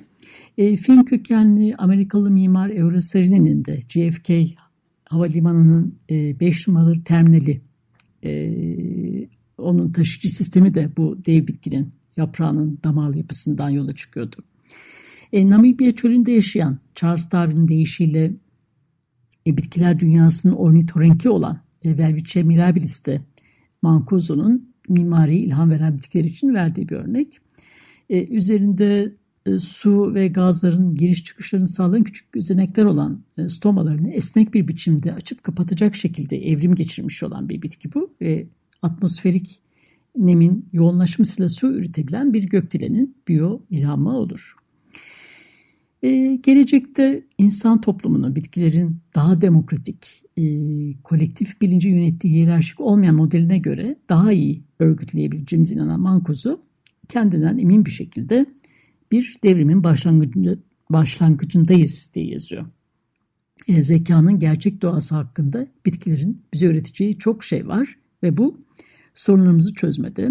E, 0.57 0.77
Fin 0.77 1.03
kökenli 1.03 1.75
Amerikalı 1.75 2.31
mimar 2.31 2.69
Eurosarini'nin 2.69 3.65
de 3.65 3.81
JFK 3.89 4.57
Havalimanı'nın 5.05 5.95
5 6.09 6.67
e, 6.67 6.71
numaralı 6.71 7.03
terminali 7.03 7.61
e, 8.25 8.53
onun 9.57 9.91
taşıcı 9.91 10.29
sistemi 10.29 10.73
de 10.73 10.89
bu 10.97 11.17
dev 11.25 11.47
bitkinin 11.47 11.87
yaprağının 12.17 12.79
damarlı 12.83 13.17
yapısından 13.17 13.69
yola 13.69 13.95
çıkıyordu. 13.95 14.35
E, 15.33 15.49
Namibya 15.49 15.95
çölünde 15.95 16.31
yaşayan 16.31 16.79
Charles 16.95 17.31
Darwin'in 17.31 17.67
deyişiyle 17.67 18.33
e, 19.47 19.57
bitkiler 19.57 19.99
dünyasının 19.99 20.53
ornitorenki 20.53 21.29
olan 21.29 21.59
e, 21.83 21.97
Velvice 21.97 22.43
mirabilis'te 22.43 23.21
Mancuso'nun 23.81 24.73
mimari 24.89 25.37
ilham 25.37 25.69
veren 25.69 25.97
bitkiler 25.97 26.23
için 26.23 26.53
verdiği 26.53 26.89
bir 26.89 26.95
örnek. 26.95 27.39
E, 28.09 28.27
üzerinde 28.27 29.15
e, 29.45 29.59
su 29.59 30.13
ve 30.13 30.27
gazların 30.27 30.95
giriş 30.95 31.23
çıkışlarını 31.23 31.67
sağlayan 31.67 32.03
küçük 32.03 32.31
gözenekler 32.31 32.83
olan 32.83 33.23
e, 33.37 33.49
stomalarını 33.49 34.09
esnek 34.09 34.53
bir 34.53 34.67
biçimde 34.67 35.13
açıp 35.13 35.43
kapatacak 35.43 35.95
şekilde 35.95 36.37
evrim 36.37 36.75
geçirmiş 36.75 37.23
olan 37.23 37.49
bir 37.49 37.61
bitki 37.61 37.93
bu 37.93 38.13
ve 38.21 38.47
atmosferik 38.81 39.59
nemin 40.17 40.69
yoğunlaşmasıyla 40.73 41.49
su 41.49 41.67
üretebilen 41.73 42.33
bir 42.33 42.43
gökdelenin 42.43 43.15
biyo 43.27 43.61
ilhamı 43.69 44.17
olur. 44.17 44.55
Ee, 46.03 46.35
gelecekte 46.43 47.23
insan 47.37 47.81
toplumunu 47.81 48.35
bitkilerin 48.35 48.97
daha 49.15 49.41
demokratik, 49.41 50.23
e, 50.37 50.43
kolektif 51.03 51.61
bilinci 51.61 51.89
yönettiği 51.89 52.33
hiyerarşik 52.33 52.81
olmayan 52.81 53.15
modeline 53.15 53.57
göre 53.57 53.95
daha 54.09 54.31
iyi 54.31 54.63
örgütleyebileceğimiz 54.79 55.71
inanan 55.71 55.99
Mancuso 55.99 56.61
kendinden 57.07 57.57
emin 57.57 57.85
bir 57.85 57.91
şekilde 57.91 58.45
bir 59.11 59.37
devrimin 59.43 59.83
başlangıcında, 59.83 60.55
başlangıcındayız 60.89 62.11
diye 62.15 62.25
yazıyor. 62.25 62.65
E, 63.67 63.83
zekanın 63.83 64.37
gerçek 64.37 64.81
doğası 64.81 65.15
hakkında 65.15 65.67
bitkilerin 65.85 66.41
bize 66.53 66.67
öğreteceği 66.67 67.17
çok 67.17 67.43
şey 67.43 67.67
var 67.67 67.97
ve 68.23 68.37
bu 68.37 68.57
sorunlarımızı 69.15 69.73
çözmede 69.73 70.29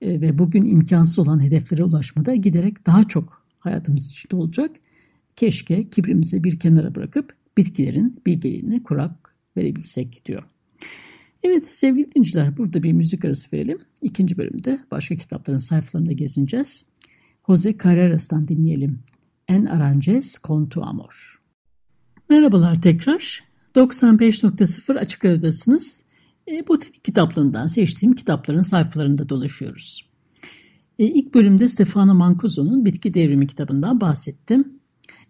e, 0.00 0.20
ve 0.20 0.38
bugün 0.38 0.64
imkansız 0.64 1.18
olan 1.18 1.42
hedeflere 1.42 1.84
ulaşmada 1.84 2.34
giderek 2.34 2.86
daha 2.86 3.04
çok 3.04 3.46
hayatımız 3.60 4.10
içinde 4.10 4.36
olacak 4.36 4.70
Keşke 5.36 5.90
kibrimizi 5.90 6.44
bir 6.44 6.58
kenara 6.58 6.94
bırakıp 6.94 7.32
bitkilerin 7.56 8.22
bilgeliğine 8.26 8.82
kurak 8.82 9.34
verebilsek 9.56 10.22
diyor. 10.26 10.42
Evet 11.42 11.68
sevgili 11.68 12.14
dinleyiciler 12.14 12.56
burada 12.56 12.82
bir 12.82 12.92
müzik 12.92 13.24
arası 13.24 13.48
verelim. 13.52 13.78
İkinci 14.02 14.38
bölümde 14.38 14.80
başka 14.90 15.16
kitapların 15.16 15.58
sayfalarında 15.58 16.12
gezineceğiz. 16.12 16.84
Jose 17.46 17.78
Carreras'tan 17.84 18.48
dinleyelim. 18.48 18.98
En 19.48 19.64
Aranjes 19.64 20.38
con 20.44 20.66
tu 20.66 20.82
amor. 20.82 21.42
Merhabalar 22.28 22.82
tekrar. 22.82 23.44
95.0 23.74 24.98
Açık 24.98 25.24
Radyo'dasınız. 25.24 26.02
E, 26.48 26.68
botanik 26.68 27.04
kitaplığından 27.04 27.66
seçtiğim 27.66 28.14
kitapların 28.14 28.60
sayfalarında 28.60 29.28
dolaşıyoruz. 29.28 30.10
E, 30.98 31.04
ilk 31.04 31.34
bölümde 31.34 31.68
Stefano 31.68 32.14
Mancuso'nun 32.14 32.84
Bitki 32.84 33.14
Devrimi 33.14 33.46
kitabından 33.46 34.00
bahsettim. 34.00 34.79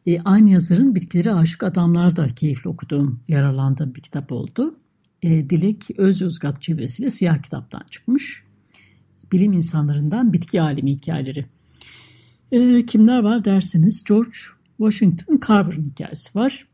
E, 0.06 0.20
aynı 0.20 0.50
yazarın 0.50 0.94
Bitkileri 0.94 1.32
Aşık 1.32 1.62
Adamlar 1.62 2.16
da 2.16 2.28
keyifli 2.28 2.70
okuduğum, 2.70 3.20
yararlandığım 3.28 3.94
bir 3.94 4.00
kitap 4.00 4.32
oldu. 4.32 4.74
E, 5.22 5.50
Dilek 5.50 5.90
Öz 5.96 6.20
Yozgat 6.20 6.62
çevresiyle 6.62 7.10
siyah 7.10 7.42
kitaptan 7.42 7.82
çıkmış. 7.90 8.42
Bilim 9.32 9.52
insanlarından 9.52 10.32
bitki 10.32 10.62
alemi 10.62 10.92
hikayeleri. 10.92 11.46
E, 12.52 12.86
kimler 12.86 13.22
var 13.22 13.44
derseniz 13.44 14.04
George 14.04 14.38
Washington 14.78 15.40
Carver'ın 15.48 15.88
hikayesi 15.88 16.38
var. 16.38 16.66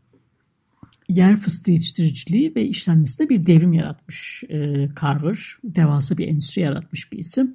Yer 1.09 1.37
fıstığı 1.37 1.71
yetiştiriciliği 1.71 2.55
ve 2.55 2.65
işlenmesinde 2.65 3.29
bir 3.29 3.47
devrim 3.47 3.73
yaratmış 3.73 4.45
e, 4.49 4.89
Carver. 5.01 5.57
Devasa 5.65 6.19
bir 6.19 6.29
endüstri 6.29 6.63
yaratmış 6.63 7.13
bir 7.13 7.19
isim. 7.19 7.55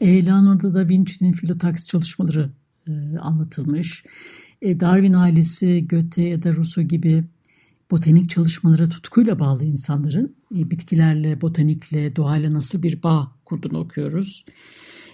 E, 0.00 0.26
Leonardo 0.26 0.74
da 0.74 0.88
Vinci'nin 0.88 1.32
filotaksi 1.32 1.86
çalışmaları 1.86 2.50
e, 2.86 2.92
anlatılmış. 3.18 4.04
E, 4.62 4.80
Darwin 4.80 5.12
ailesi, 5.12 5.88
Goethe 5.88 6.22
ya 6.22 6.42
da 6.42 6.56
Rousseau 6.56 6.88
gibi 6.88 7.24
botanik 7.90 8.30
çalışmalara 8.30 8.88
tutkuyla 8.88 9.38
bağlı 9.38 9.64
insanların 9.64 10.36
e, 10.58 10.70
bitkilerle, 10.70 11.40
botanikle, 11.40 12.16
doğayla 12.16 12.52
nasıl 12.52 12.82
bir 12.82 13.02
bağ 13.02 13.32
kurduğunu 13.44 13.78
okuyoruz. 13.78 14.44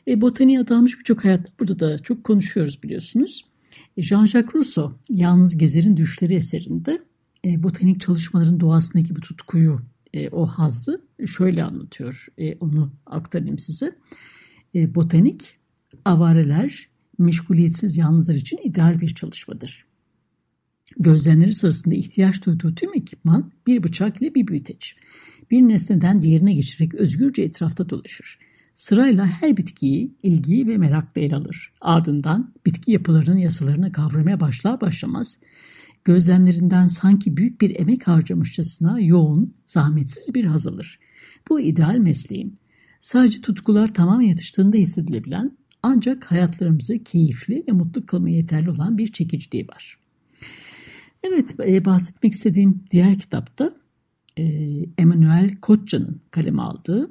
E, 0.08 0.20
botaniğe 0.20 0.60
adanmış 0.60 0.98
birçok 0.98 1.24
hayat 1.24 1.60
burada 1.60 1.78
da 1.78 1.98
çok 1.98 2.24
konuşuyoruz 2.24 2.82
biliyorsunuz. 2.82 3.44
E, 3.96 4.02
Jean-Jacques 4.02 4.54
Rousseau, 4.54 4.98
Yalnız 5.10 5.58
Gezer'in 5.58 5.96
Düşleri 5.96 6.34
eserinde 6.34 7.00
e, 7.44 7.62
botanik 7.62 8.00
çalışmaların 8.00 8.60
doğasındaki 8.60 9.16
bu 9.16 9.20
tutkuyu, 9.20 9.80
e, 10.14 10.28
o 10.28 10.46
hazzı 10.46 11.02
şöyle 11.26 11.64
anlatıyor. 11.64 12.26
E, 12.38 12.56
onu 12.56 12.92
aktarayım 13.06 13.58
size. 13.58 13.96
E, 14.74 14.94
botanik, 14.94 15.58
avareler, 16.04 16.88
meşguliyetsiz 17.18 17.96
yalnızlar 17.96 18.34
için 18.34 18.58
ideal 18.64 19.00
bir 19.00 19.14
çalışmadır. 19.14 19.86
Gözlemleri 20.98 21.54
sırasında 21.54 21.94
ihtiyaç 21.94 22.46
duyduğu 22.46 22.74
tüm 22.74 22.94
ekipman 22.94 23.52
bir 23.66 23.82
bıçak 23.82 24.22
ile 24.22 24.34
bir 24.34 24.46
büyüteç. 24.46 24.96
Bir 25.50 25.60
nesneden 25.60 26.22
diğerine 26.22 26.54
geçerek 26.54 26.94
özgürce 26.94 27.42
etrafta 27.42 27.88
dolaşır. 27.88 28.38
Sırayla 28.74 29.26
her 29.26 29.56
bitkiyi 29.56 30.16
ilgi 30.22 30.66
ve 30.66 30.78
merakla 30.78 31.20
ele 31.20 31.36
alır. 31.36 31.72
Ardından 31.80 32.54
bitki 32.66 32.92
yapılarının 32.92 33.38
yasalarını 33.38 33.92
kavramaya 33.92 34.40
başlar 34.40 34.80
başlamaz 34.80 35.38
gözlemlerinden 36.04 36.86
sanki 36.86 37.36
büyük 37.36 37.60
bir 37.60 37.80
emek 37.80 38.08
harcamışçasına 38.08 39.00
yoğun, 39.00 39.54
zahmetsiz 39.66 40.34
bir 40.34 40.44
haz. 40.44 40.66
Bu 41.48 41.60
ideal 41.60 41.96
mesleğin. 41.96 42.54
Sadece 43.00 43.40
tutkular 43.40 43.94
tamamen 43.94 44.26
yatıştığında 44.26 44.76
hissedilebilen 44.76 45.58
ancak 45.82 46.30
hayatlarımızı 46.30 47.04
keyifli 47.04 47.64
ve 47.68 47.72
mutlu 47.72 48.06
kılmaya 48.06 48.36
yeterli 48.36 48.70
olan 48.70 48.98
bir 48.98 49.12
çekiciliği 49.12 49.68
var. 49.68 49.98
Evet, 51.22 51.56
e, 51.66 51.84
bahsetmek 51.84 52.32
istediğim 52.32 52.84
diğer 52.90 53.18
kitapta 53.18 53.74
e, 54.36 54.42
Emmanuel 54.98 55.56
Koçca'nın 55.56 56.20
kaleme 56.30 56.62
aldığı 56.62 57.10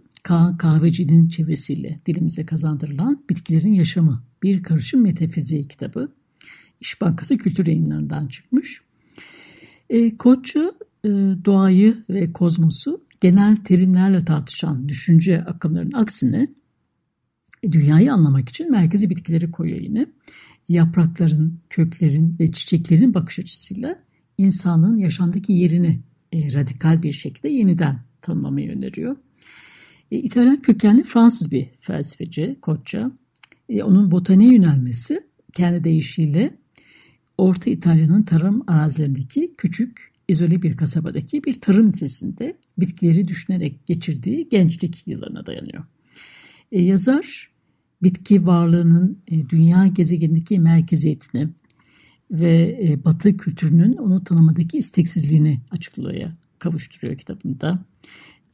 Kahveci'nin 0.57 1.29
çevresiyle 1.29 2.00
dilimize 2.05 2.45
kazandırılan 2.45 3.24
Bitkilerin 3.29 3.74
Yaşamı 3.74 4.24
Bir 4.43 4.63
Karışım 4.63 5.01
Metafiziği 5.01 5.67
kitabı. 5.67 6.12
İş 6.79 7.01
Bankası 7.01 7.38
Kültür 7.38 7.67
Yayınları'ndan 7.67 8.27
çıkmış. 8.27 8.81
E, 9.89 10.17
Koçça 10.17 10.71
e, 11.05 11.09
doğayı 11.45 11.97
ve 12.09 12.33
kozmosu 12.33 13.01
genel 13.21 13.55
terimlerle 13.55 14.25
tartışan 14.25 14.89
düşünce 14.89 15.43
akımlarının 15.43 15.93
aksine 15.93 16.47
dünyayı 17.63 18.13
anlamak 18.13 18.49
için 18.49 18.71
merkezi 18.71 19.09
bitkileri 19.09 19.51
koyuyor 19.51 19.81
yine. 19.81 20.05
Yaprakların, 20.69 21.59
köklerin 21.69 22.35
ve 22.39 22.51
çiçeklerin 22.51 23.13
bakış 23.13 23.39
açısıyla 23.39 23.99
insanın 24.37 24.97
yaşamdaki 24.97 25.53
yerini 25.53 25.99
e, 26.33 26.53
radikal 26.53 27.03
bir 27.03 27.11
şekilde 27.11 27.49
yeniden 27.49 27.99
tanımlamayı 28.21 28.71
öneriyor. 28.71 29.15
E, 30.11 30.17
İtalyan 30.17 30.61
kökenli 30.61 31.03
Fransız 31.03 31.51
bir 31.51 31.65
felsefeci 31.79 32.57
Koçça. 32.61 33.11
E, 33.69 33.83
onun 33.83 34.11
botaniğe 34.11 34.53
yönelmesi 34.53 35.23
kendi 35.53 35.83
deyişiyle 35.83 36.57
Orta 37.38 37.69
İtalya'nın 37.69 38.23
tarım 38.23 38.63
arazilerindeki 38.67 39.53
küçük, 39.58 40.12
izole 40.27 40.62
bir 40.62 40.77
kasabadaki 40.77 41.43
bir 41.43 41.62
tarım 41.62 41.88
lisesinde 41.88 42.58
bitkileri 42.77 43.27
düşünerek 43.27 43.88
geçirdiği 43.88 44.49
gençlik 44.49 45.08
yıllarına 45.08 45.45
dayanıyor. 45.45 45.84
E, 46.71 46.82
yazar 46.82 47.51
bitki 48.03 48.45
varlığının 48.45 49.17
e, 49.27 49.49
dünya 49.49 49.88
gezegenindeki 49.88 50.60
merkeziyetini 50.60 51.49
ve 52.32 52.80
e, 52.84 53.06
batı 53.06 53.38
kültürünün 53.38 53.93
onu 53.93 54.23
tanımadaki 54.23 54.77
isteksizliğini 54.77 55.62
açıklığa 55.71 56.38
kavuşturuyor 56.60 57.17
kitabında. 57.17 57.86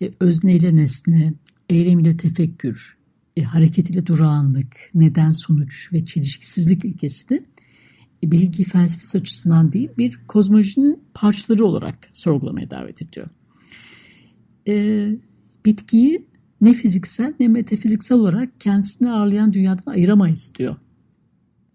E, 0.02 0.12
özne 0.20 0.76
nesne, 0.76 1.34
eylem 1.70 2.00
ile 2.00 2.18
tefekkür, 2.18 2.98
e, 3.38 3.44
hareket 3.44 3.90
ile 3.90 4.06
durağanlık, 4.06 4.76
neden 4.94 5.32
sonuç 5.32 5.94
ve 5.94 6.06
çelişkisizlik 6.06 6.86
ilkesini 6.86 7.44
bilgi 8.24 8.64
felsefesi 8.64 9.18
açısından 9.18 9.72
değil 9.72 9.90
bir 9.98 10.20
kozmolojinin 10.28 11.04
parçaları 11.14 11.66
olarak 11.66 12.10
sorgulamaya 12.14 12.70
davet 12.70 13.02
ediyor. 13.02 13.28
E, 14.68 15.08
bitkiyi 15.66 16.33
ne 16.64 16.74
fiziksel 16.74 17.34
ne 17.40 17.48
metafiziksel 17.48 18.18
olarak 18.18 18.60
kendisini 18.60 19.12
ağırlayan 19.12 19.54
dünyadan 19.54 19.92
ayıramayız 19.92 20.54
diyor. 20.58 20.76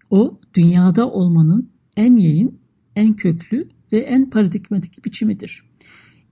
O 0.09 0.39
dünyada 0.53 1.09
olmanın 1.11 1.69
en 1.97 2.15
yayın, 2.15 2.59
en 2.95 3.15
köklü 3.15 3.69
ve 3.91 3.99
en 3.99 4.29
paradigmatik 4.29 5.05
biçimidir. 5.05 5.63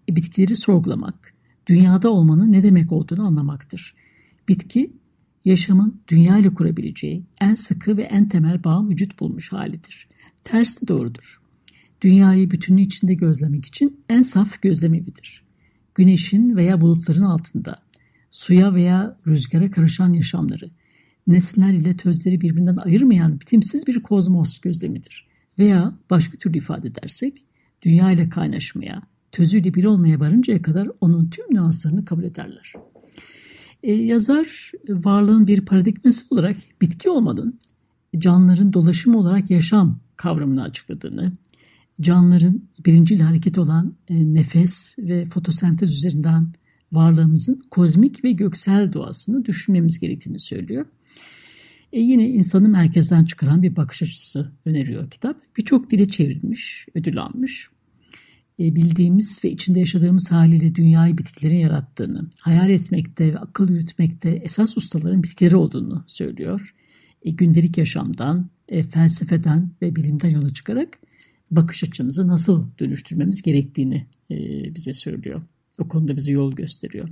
E, 0.09 0.15
bitkileri 0.15 0.55
sorgulamak, 0.55 1.33
dünyada 1.67 2.09
olmanın 2.09 2.51
ne 2.51 2.63
demek 2.63 2.91
olduğunu 2.91 3.27
anlamaktır. 3.27 3.95
Bitki, 4.49 4.93
yaşamın 5.45 6.01
dünya 6.07 6.37
ile 6.37 6.53
kurabileceği 6.53 7.23
en 7.41 7.55
sıkı 7.55 7.97
ve 7.97 8.03
en 8.03 8.29
temel 8.29 8.63
bağ 8.63 8.89
vücut 8.89 9.19
bulmuş 9.19 9.51
halidir. 9.51 10.07
Ters 10.43 10.81
de 10.81 10.87
doğrudur. 10.87 11.41
Dünyayı 12.01 12.51
bütünlüğü 12.51 12.81
içinde 12.81 13.13
gözlemek 13.13 13.65
için 13.65 13.99
en 14.09 14.21
saf 14.21 14.61
gözlem 14.61 14.93
evidir. 14.93 15.43
Güneşin 15.95 16.55
veya 16.55 16.81
bulutların 16.81 17.21
altında, 17.21 17.86
suya 18.37 18.73
veya 18.73 19.17
rüzgara 19.27 19.71
karışan 19.71 20.13
yaşamları, 20.13 20.69
nesiller 21.27 21.73
ile 21.73 21.97
tözleri 21.97 22.41
birbirinden 22.41 22.75
ayırmayan 22.75 23.39
bitimsiz 23.39 23.87
bir 23.87 24.03
kozmos 24.03 24.59
gözlemidir. 24.59 25.27
Veya 25.59 25.93
başka 26.09 26.37
türlü 26.37 26.57
ifade 26.57 26.87
edersek, 26.87 27.45
dünya 27.81 28.11
ile 28.11 28.29
kaynaşmaya, 28.29 29.01
tözüyle 29.31 29.73
bir 29.73 29.83
olmaya 29.83 30.19
varıncaya 30.19 30.61
kadar 30.61 30.89
onun 31.01 31.29
tüm 31.29 31.45
nüanslarını 31.51 32.05
kabul 32.05 32.23
ederler. 32.23 32.73
E, 33.83 33.93
yazar 33.93 34.71
varlığın 34.89 35.47
bir 35.47 35.65
paradigması 35.65 36.25
olarak 36.29 36.57
bitki 36.81 37.09
olmanın, 37.09 37.59
canlıların 38.17 38.73
dolaşımı 38.73 39.17
olarak 39.17 39.51
yaşam 39.51 39.99
kavramını 40.15 40.63
açıkladığını, 40.63 41.31
canlıların 42.01 42.61
birincil 42.85 43.19
hareket 43.19 43.57
olan 43.57 43.95
e, 44.07 44.33
nefes 44.33 44.95
ve 44.99 45.25
fotosentez 45.25 45.93
üzerinden 45.93 46.51
varlığımızın 46.91 47.63
kozmik 47.71 48.23
ve 48.23 48.31
göksel 48.31 48.93
doğasını 48.93 49.45
düşünmemiz 49.45 49.99
gerektiğini 49.99 50.39
söylüyor. 50.39 50.85
E 51.93 51.99
yine 51.99 52.29
insanı 52.29 52.69
merkezden 52.69 53.25
çıkaran 53.25 53.63
bir 53.63 53.75
bakış 53.75 54.03
açısı 54.03 54.51
öneriyor 54.65 55.09
kitap. 55.09 55.41
Birçok 55.57 55.91
dile 55.91 56.09
çevrilmiş, 56.09 56.85
ödül 56.95 57.21
almış. 57.21 57.69
E, 58.59 58.75
bildiğimiz 58.75 59.41
ve 59.43 59.51
içinde 59.51 59.79
yaşadığımız 59.79 60.31
haliyle 60.31 60.75
dünyayı 60.75 61.17
bitkilerin 61.17 61.57
yarattığını, 61.57 62.29
hayal 62.39 62.69
etmekte 62.69 63.33
ve 63.33 63.39
akıl 63.39 63.69
yürütmekte 63.69 64.29
esas 64.29 64.77
ustaların 64.77 65.23
bitkileri 65.23 65.55
olduğunu 65.55 66.03
söylüyor. 66.07 66.75
E, 67.21 67.31
gündelik 67.31 67.77
yaşamdan, 67.77 68.49
e, 68.69 68.83
felsefeden 68.83 69.71
ve 69.81 69.95
bilimden 69.95 70.29
yola 70.29 70.53
çıkarak 70.53 70.99
bakış 71.51 71.83
açımızı 71.83 72.27
nasıl 72.27 72.67
dönüştürmemiz 72.79 73.41
gerektiğini 73.41 74.07
e, 74.31 74.35
bize 74.75 74.93
söylüyor. 74.93 75.41
O 75.77 75.87
konuda 75.87 76.15
bize 76.15 76.31
yol 76.31 76.55
gösteriyor. 76.55 77.09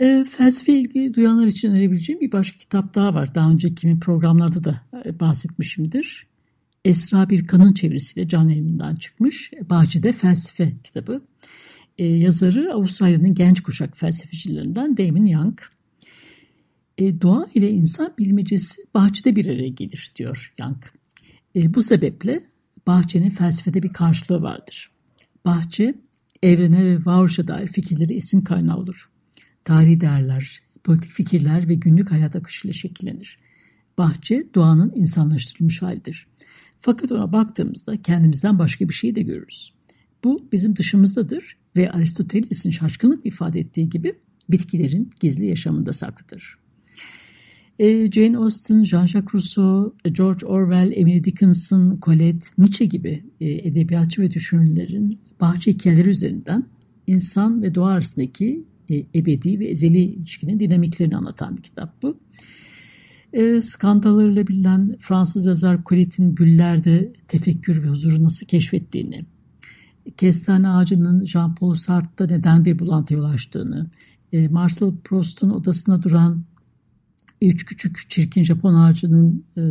E, 0.00 0.24
felsefe 0.30 0.72
ilgi 0.72 1.14
duyanlar 1.14 1.46
için 1.46 1.70
önerebileceğim 1.70 2.20
bir 2.20 2.32
başka 2.32 2.58
kitap 2.58 2.94
daha 2.94 3.14
var. 3.14 3.34
Daha 3.34 3.50
önce 3.50 3.74
kimin 3.74 4.00
programlarda 4.00 4.64
da 4.64 4.82
e, 5.04 5.20
bahsetmişimdir. 5.20 6.26
Esra 6.84 7.30
bir 7.30 7.46
kanın 7.46 7.72
çevirisiyle 7.72 8.28
can 8.28 8.48
elinden 8.48 8.96
çıkmış. 8.96 9.50
Bahçede 9.70 10.12
Felsefe 10.12 10.72
kitabı. 10.84 11.22
E, 11.98 12.04
yazarı 12.04 12.72
Avustralya'nın 12.74 13.34
genç 13.34 13.60
kuşak 13.60 13.98
felsefecilerinden 13.98 14.96
Damon 14.96 15.24
Young. 15.24 15.58
E, 16.98 17.20
doğa 17.20 17.46
ile 17.54 17.70
insan 17.70 18.14
bilmecesi 18.18 18.82
bahçede 18.94 19.36
bir 19.36 19.46
araya 19.46 19.68
gelir 19.68 20.12
diyor 20.16 20.54
Young. 20.60 20.82
E, 21.56 21.74
bu 21.74 21.82
sebeple 21.82 22.44
bahçenin 22.86 23.30
felsefede 23.30 23.82
bir 23.82 23.92
karşılığı 23.92 24.42
vardır. 24.42 24.90
Bahçe 25.44 25.94
evrene 26.42 26.84
ve 26.84 27.04
varoluşa 27.04 27.48
dair 27.48 27.66
fikirleri 27.66 28.14
esin 28.14 28.40
kaynağı 28.40 28.76
olur. 28.76 29.10
Tarihi 29.64 30.00
değerler, 30.00 30.62
politik 30.84 31.10
fikirler 31.10 31.68
ve 31.68 31.74
günlük 31.74 32.12
hayat 32.12 32.36
akışıyla 32.36 32.72
şekillenir. 32.72 33.38
Bahçe 33.98 34.46
doğanın 34.54 34.92
insanlaştırılmış 34.94 35.82
halidir. 35.82 36.26
Fakat 36.80 37.12
ona 37.12 37.32
baktığımızda 37.32 37.96
kendimizden 37.96 38.58
başka 38.58 38.88
bir 38.88 38.94
şey 38.94 39.14
de 39.14 39.22
görürüz. 39.22 39.72
Bu 40.24 40.48
bizim 40.52 40.76
dışımızdadır 40.76 41.56
ve 41.76 41.92
Aristoteles'in 41.92 42.70
şaşkınlık 42.70 43.26
ifade 43.26 43.60
ettiği 43.60 43.88
gibi 43.88 44.14
bitkilerin 44.48 45.10
gizli 45.20 45.46
yaşamında 45.46 45.92
saklıdır. 45.92 46.61
E, 47.78 48.10
Jane 48.10 48.38
Austen, 48.38 48.84
Jean-Jacques 48.84 49.34
Rousseau, 49.34 49.94
George 50.12 50.46
Orwell, 50.46 50.92
Emily 50.96 51.24
Dickinson, 51.24 51.98
Colette, 52.02 52.46
Nietzsche 52.58 52.84
gibi 52.84 53.24
e, 53.40 53.50
edebiyatçı 53.50 54.22
ve 54.22 54.30
düşünürlerin 54.30 55.20
bahçe 55.40 55.72
hikayeleri 55.72 56.08
üzerinden 56.08 56.66
insan 57.06 57.62
ve 57.62 57.74
doğa 57.74 57.88
arasındaki 57.88 58.64
e, 58.90 58.96
ebedi 59.14 59.60
ve 59.60 59.66
ezeli 59.66 59.98
ilişkinin 59.98 60.60
dinamiklerini 60.60 61.16
anlatan 61.16 61.56
bir 61.56 61.62
kitap 61.62 62.02
bu. 62.02 62.18
E, 63.32 63.62
skandallarıyla 63.62 64.46
bilinen 64.46 64.96
Fransız 65.00 65.46
yazar 65.46 65.84
Colette'in 65.84 66.34
güllerde 66.34 67.12
tefekkür 67.28 67.82
ve 67.82 67.88
huzuru 67.88 68.22
nasıl 68.22 68.46
keşfettiğini, 68.46 69.24
kestane 70.16 70.68
ağacının 70.68 71.24
Jean-Paul 71.24 71.74
Sartre'da 71.74 72.34
neden 72.34 72.64
bir 72.64 72.78
bulantıya 72.78 73.20
yol 73.20 73.26
açtığını, 73.26 73.86
e, 74.32 74.48
Marcel 74.48 74.92
Proust'un 75.04 75.50
odasına 75.50 76.02
duran 76.02 76.44
üç 77.48 77.66
küçük 77.66 78.10
çirkin 78.10 78.42
Japon 78.42 78.74
ağacının 78.74 79.44
e, 79.56 79.62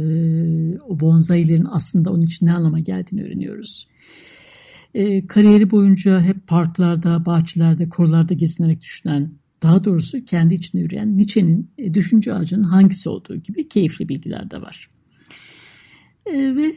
o 0.79 0.99
bonsailerin 0.99 1.67
aslında 1.69 2.11
onun 2.11 2.21
için 2.21 2.45
ne 2.45 2.53
anlama 2.53 2.79
geldiğini 2.79 3.23
öğreniyoruz. 3.23 3.87
E, 4.93 5.27
kariyeri 5.27 5.71
boyunca 5.71 6.21
hep 6.21 6.47
parklarda, 6.47 7.25
bahçelerde, 7.25 7.89
korularda 7.89 8.33
gezinerek 8.33 8.81
düşünen, 8.81 9.31
daha 9.61 9.83
doğrusu 9.83 10.25
kendi 10.25 10.53
içinde 10.53 10.81
yürüyen 10.81 11.17
Nietzsche'nin 11.17 11.71
e, 11.77 11.93
düşünce 11.93 12.33
ağacının 12.33 12.63
hangisi 12.63 13.09
olduğu 13.09 13.35
gibi 13.35 13.69
keyifli 13.69 14.09
bilgiler 14.09 14.51
de 14.51 14.61
var. 14.61 14.89
E, 16.25 16.55
ve 16.55 16.73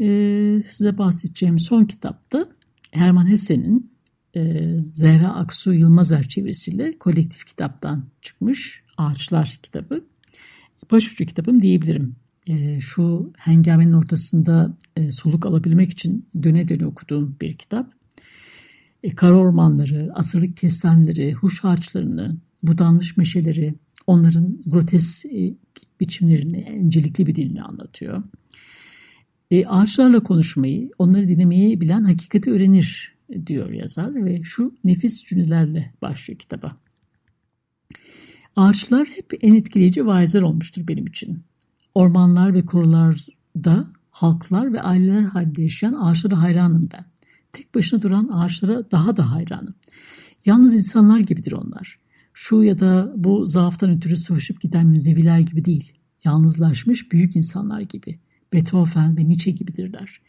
e, 0.00 0.62
size 0.70 0.98
bahsedeceğim 0.98 1.58
son 1.58 1.84
kitapta 1.84 2.48
Herman 2.90 3.30
Hesse'nin 3.30 3.92
e, 4.36 4.40
Zehra 4.94 5.34
Aksu 5.34 5.72
Yılmazer 5.72 6.28
çevirisiyle 6.28 6.98
kolektif 6.98 7.46
kitaptan 7.46 8.04
çıkmış 8.22 8.82
Ağaçlar 8.98 9.58
kitabı. 9.62 10.04
Başucu 10.90 11.26
kitabım 11.26 11.62
diyebilirim. 11.62 12.16
E, 12.46 12.80
şu 12.80 13.32
hengamenin 13.36 13.92
ortasında 13.92 14.76
e, 14.96 15.12
soluk 15.12 15.46
alabilmek 15.46 15.90
için 15.90 16.28
döne 16.42 16.68
döne 16.68 16.86
okuduğum 16.86 17.36
bir 17.40 17.54
kitap. 17.54 17.92
E, 19.02 19.14
kara 19.14 19.36
ormanları, 19.36 20.10
asırlık 20.14 20.56
kestaneleri, 20.56 21.32
huş 21.32 21.64
ağaçlarını, 21.64 22.36
budanmış 22.62 23.16
meşeleri, 23.16 23.74
onların 24.06 24.62
grotesk 24.66 25.26
biçimlerini, 26.00 26.56
encelikli 26.56 27.26
bir 27.26 27.34
dilini 27.34 27.62
anlatıyor. 27.62 28.22
E, 29.50 29.66
ağaçlarla 29.66 30.22
konuşmayı, 30.22 30.90
onları 30.98 31.28
dinlemeyi 31.28 31.80
bilen 31.80 32.04
hakikati 32.04 32.50
öğrenir 32.50 33.18
diyor 33.46 33.70
yazar 33.70 34.24
ve 34.24 34.42
şu 34.42 34.74
nefis 34.84 35.24
cümlelerle 35.24 35.92
başlıyor 36.02 36.38
kitaba. 36.38 36.76
Ağaçlar 38.58 39.08
hep 39.08 39.38
en 39.40 39.54
etkileyici 39.54 40.06
vaizler 40.06 40.42
olmuştur 40.42 40.88
benim 40.88 41.06
için. 41.06 41.44
Ormanlar 41.94 42.54
ve 42.54 42.66
korularda 42.66 43.92
halklar 44.10 44.72
ve 44.72 44.82
aileler 44.82 45.22
halinde 45.22 45.62
yaşayan 45.62 45.92
ağaçlara 45.92 46.42
hayranım 46.42 46.88
ben. 46.92 47.04
Tek 47.52 47.74
başına 47.74 48.02
duran 48.02 48.28
ağaçlara 48.32 48.90
daha 48.90 49.16
da 49.16 49.32
hayranım. 49.32 49.74
Yalnız 50.46 50.74
insanlar 50.74 51.18
gibidir 51.18 51.52
onlar. 51.52 51.98
Şu 52.34 52.62
ya 52.62 52.80
da 52.80 53.12
bu 53.16 53.46
zaaftan 53.46 53.90
ötürü 53.90 54.16
sıvışıp 54.16 54.60
giden 54.60 54.86
müzeviler 54.86 55.40
gibi 55.40 55.64
değil. 55.64 55.92
Yalnızlaşmış 56.24 57.12
büyük 57.12 57.36
insanlar 57.36 57.80
gibi. 57.80 58.18
Beethoven 58.52 59.16
ve 59.16 59.28
Nietzsche 59.28 59.50
gibidirler. 59.50 60.20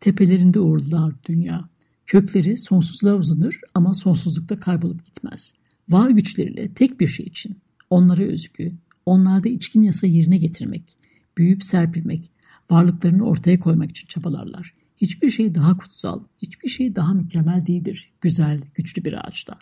Tepelerinde 0.00 0.60
uğurlar 0.60 1.14
dünya. 1.24 1.68
Kökleri 2.06 2.58
sonsuzluğa 2.58 3.14
uzanır 3.14 3.60
ama 3.74 3.94
sonsuzlukta 3.94 4.56
kaybolup 4.56 5.06
gitmez. 5.06 5.52
Var 5.88 6.10
güçleriyle 6.10 6.74
tek 6.74 7.00
bir 7.00 7.06
şey 7.06 7.26
için, 7.26 7.56
onlara 7.92 8.22
özgü, 8.22 8.68
onlarda 9.06 9.48
içkin 9.48 9.82
yasa 9.82 10.06
yerine 10.06 10.38
getirmek, 10.38 10.98
büyüyüp 11.38 11.64
serpilmek, 11.64 12.30
varlıklarını 12.70 13.24
ortaya 13.24 13.60
koymak 13.60 13.90
için 13.90 14.06
çabalarlar. 14.06 14.74
Hiçbir 14.96 15.30
şey 15.30 15.54
daha 15.54 15.76
kutsal, 15.76 16.20
hiçbir 16.42 16.68
şey 16.68 16.96
daha 16.96 17.14
mükemmel 17.14 17.66
değildir 17.66 18.12
güzel, 18.20 18.60
güçlü 18.74 19.04
bir 19.04 19.26
ağaçtan. 19.26 19.56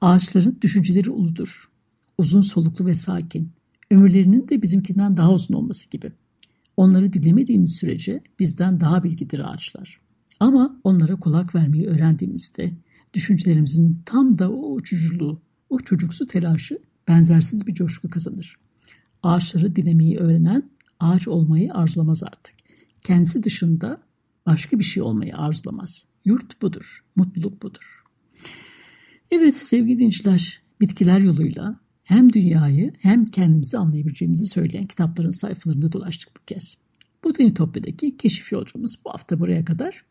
Ağaçların 0.00 0.58
düşünceleri 0.62 1.10
uludur. 1.10 1.70
Uzun 2.18 2.42
soluklu 2.42 2.86
ve 2.86 2.94
sakin. 2.94 3.52
Ömürlerinin 3.90 4.48
de 4.48 4.62
bizimkinden 4.62 5.16
daha 5.16 5.32
uzun 5.32 5.54
olması 5.54 5.90
gibi. 5.90 6.12
Onları 6.76 7.12
dinlemediğimiz 7.12 7.76
sürece 7.76 8.22
bizden 8.38 8.80
daha 8.80 9.02
bilgidir 9.02 9.52
ağaçlar. 9.52 10.00
Ama 10.40 10.80
onlara 10.84 11.16
kulak 11.16 11.54
vermeyi 11.54 11.86
öğrendiğimizde 11.86 12.72
düşüncelerimizin 13.14 14.02
tam 14.06 14.38
da 14.38 14.52
o 14.52 14.74
uçuculuğu, 14.74 15.42
o 15.70 15.78
çocuksu 15.78 16.26
telaşı 16.26 16.78
benzersiz 17.10 17.66
bir 17.66 17.74
coşku 17.74 18.10
kazanır. 18.10 18.56
Ağaçları 19.22 19.76
dinlemeyi 19.76 20.18
öğrenen 20.18 20.70
ağaç 21.00 21.28
olmayı 21.28 21.74
arzulamaz 21.74 22.22
artık. 22.22 22.54
Kendisi 23.04 23.42
dışında 23.42 24.02
başka 24.46 24.78
bir 24.78 24.84
şey 24.84 25.02
olmayı 25.02 25.36
arzulamaz. 25.36 26.04
Yurt 26.24 26.62
budur, 26.62 27.04
mutluluk 27.16 27.62
budur. 27.62 28.04
Evet 29.30 29.56
sevgili 29.56 29.94
dinleyiciler, 29.94 30.62
bitkiler 30.80 31.20
yoluyla 31.20 31.80
hem 32.02 32.32
dünyayı 32.32 32.92
hem 33.00 33.26
kendimizi 33.26 33.78
anlayabileceğimizi 33.78 34.46
söyleyen 34.46 34.86
kitapların 34.86 35.30
sayfalarında 35.30 35.92
dolaştık 35.92 36.36
bu 36.36 36.44
kez. 36.46 36.76
Bu 37.24 37.34
Dinitopya'daki 37.34 38.16
keşif 38.16 38.52
yolcumuz 38.52 38.94
bu 39.04 39.10
hafta 39.10 39.40
buraya 39.40 39.64
kadar. 39.64 40.04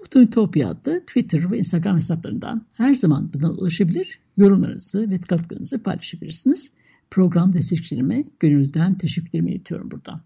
Butonitopya 0.00 0.68
adlı 0.68 1.00
Twitter 1.00 1.50
ve 1.50 1.58
Instagram 1.58 1.96
hesaplarından 1.96 2.66
her 2.74 2.94
zaman 2.94 3.32
buna 3.32 3.50
ulaşabilir, 3.50 4.20
yorumlarınızı 4.38 5.10
ve 5.10 5.18
katkılarınızı 5.18 5.82
paylaşabilirsiniz. 5.82 6.70
Program 7.10 7.52
destekçilerime 7.52 8.24
gönülden 8.40 8.94
teşekkürlerimi 8.94 9.50
iletiyorum 9.50 9.90
buradan. 9.90 10.20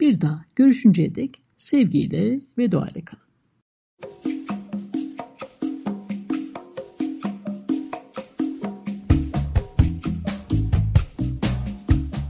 Bir 0.00 0.20
daha 0.20 0.44
görüşünceye 0.56 1.14
dek 1.14 1.42
sevgiyle 1.56 2.40
ve 2.58 2.72
doğayla 2.72 3.00
kalın. 3.04 3.26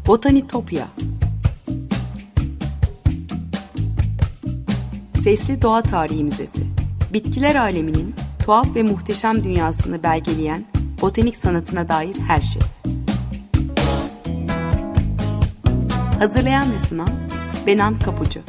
Botanitopya 0.07 0.89
Sesli 5.25 5.62
Doğa 5.62 5.83
Tarihi 5.83 6.25
Müzesi 6.25 6.62
Bitkiler 7.12 7.55
aleminin 7.55 8.15
tuhaf 8.45 8.77
ve 8.77 8.83
muhteşem 8.83 9.45
dünyasını 9.45 10.03
belgeleyen 10.03 10.65
botanik 11.01 11.37
sanatına 11.37 11.89
dair 11.89 12.17
her 12.29 12.41
şey. 12.41 12.63
Hazırlayan 16.19 16.73
ve 16.73 16.79
sunan 16.79 17.11
Benan 17.67 17.99
Kapucu 17.99 18.41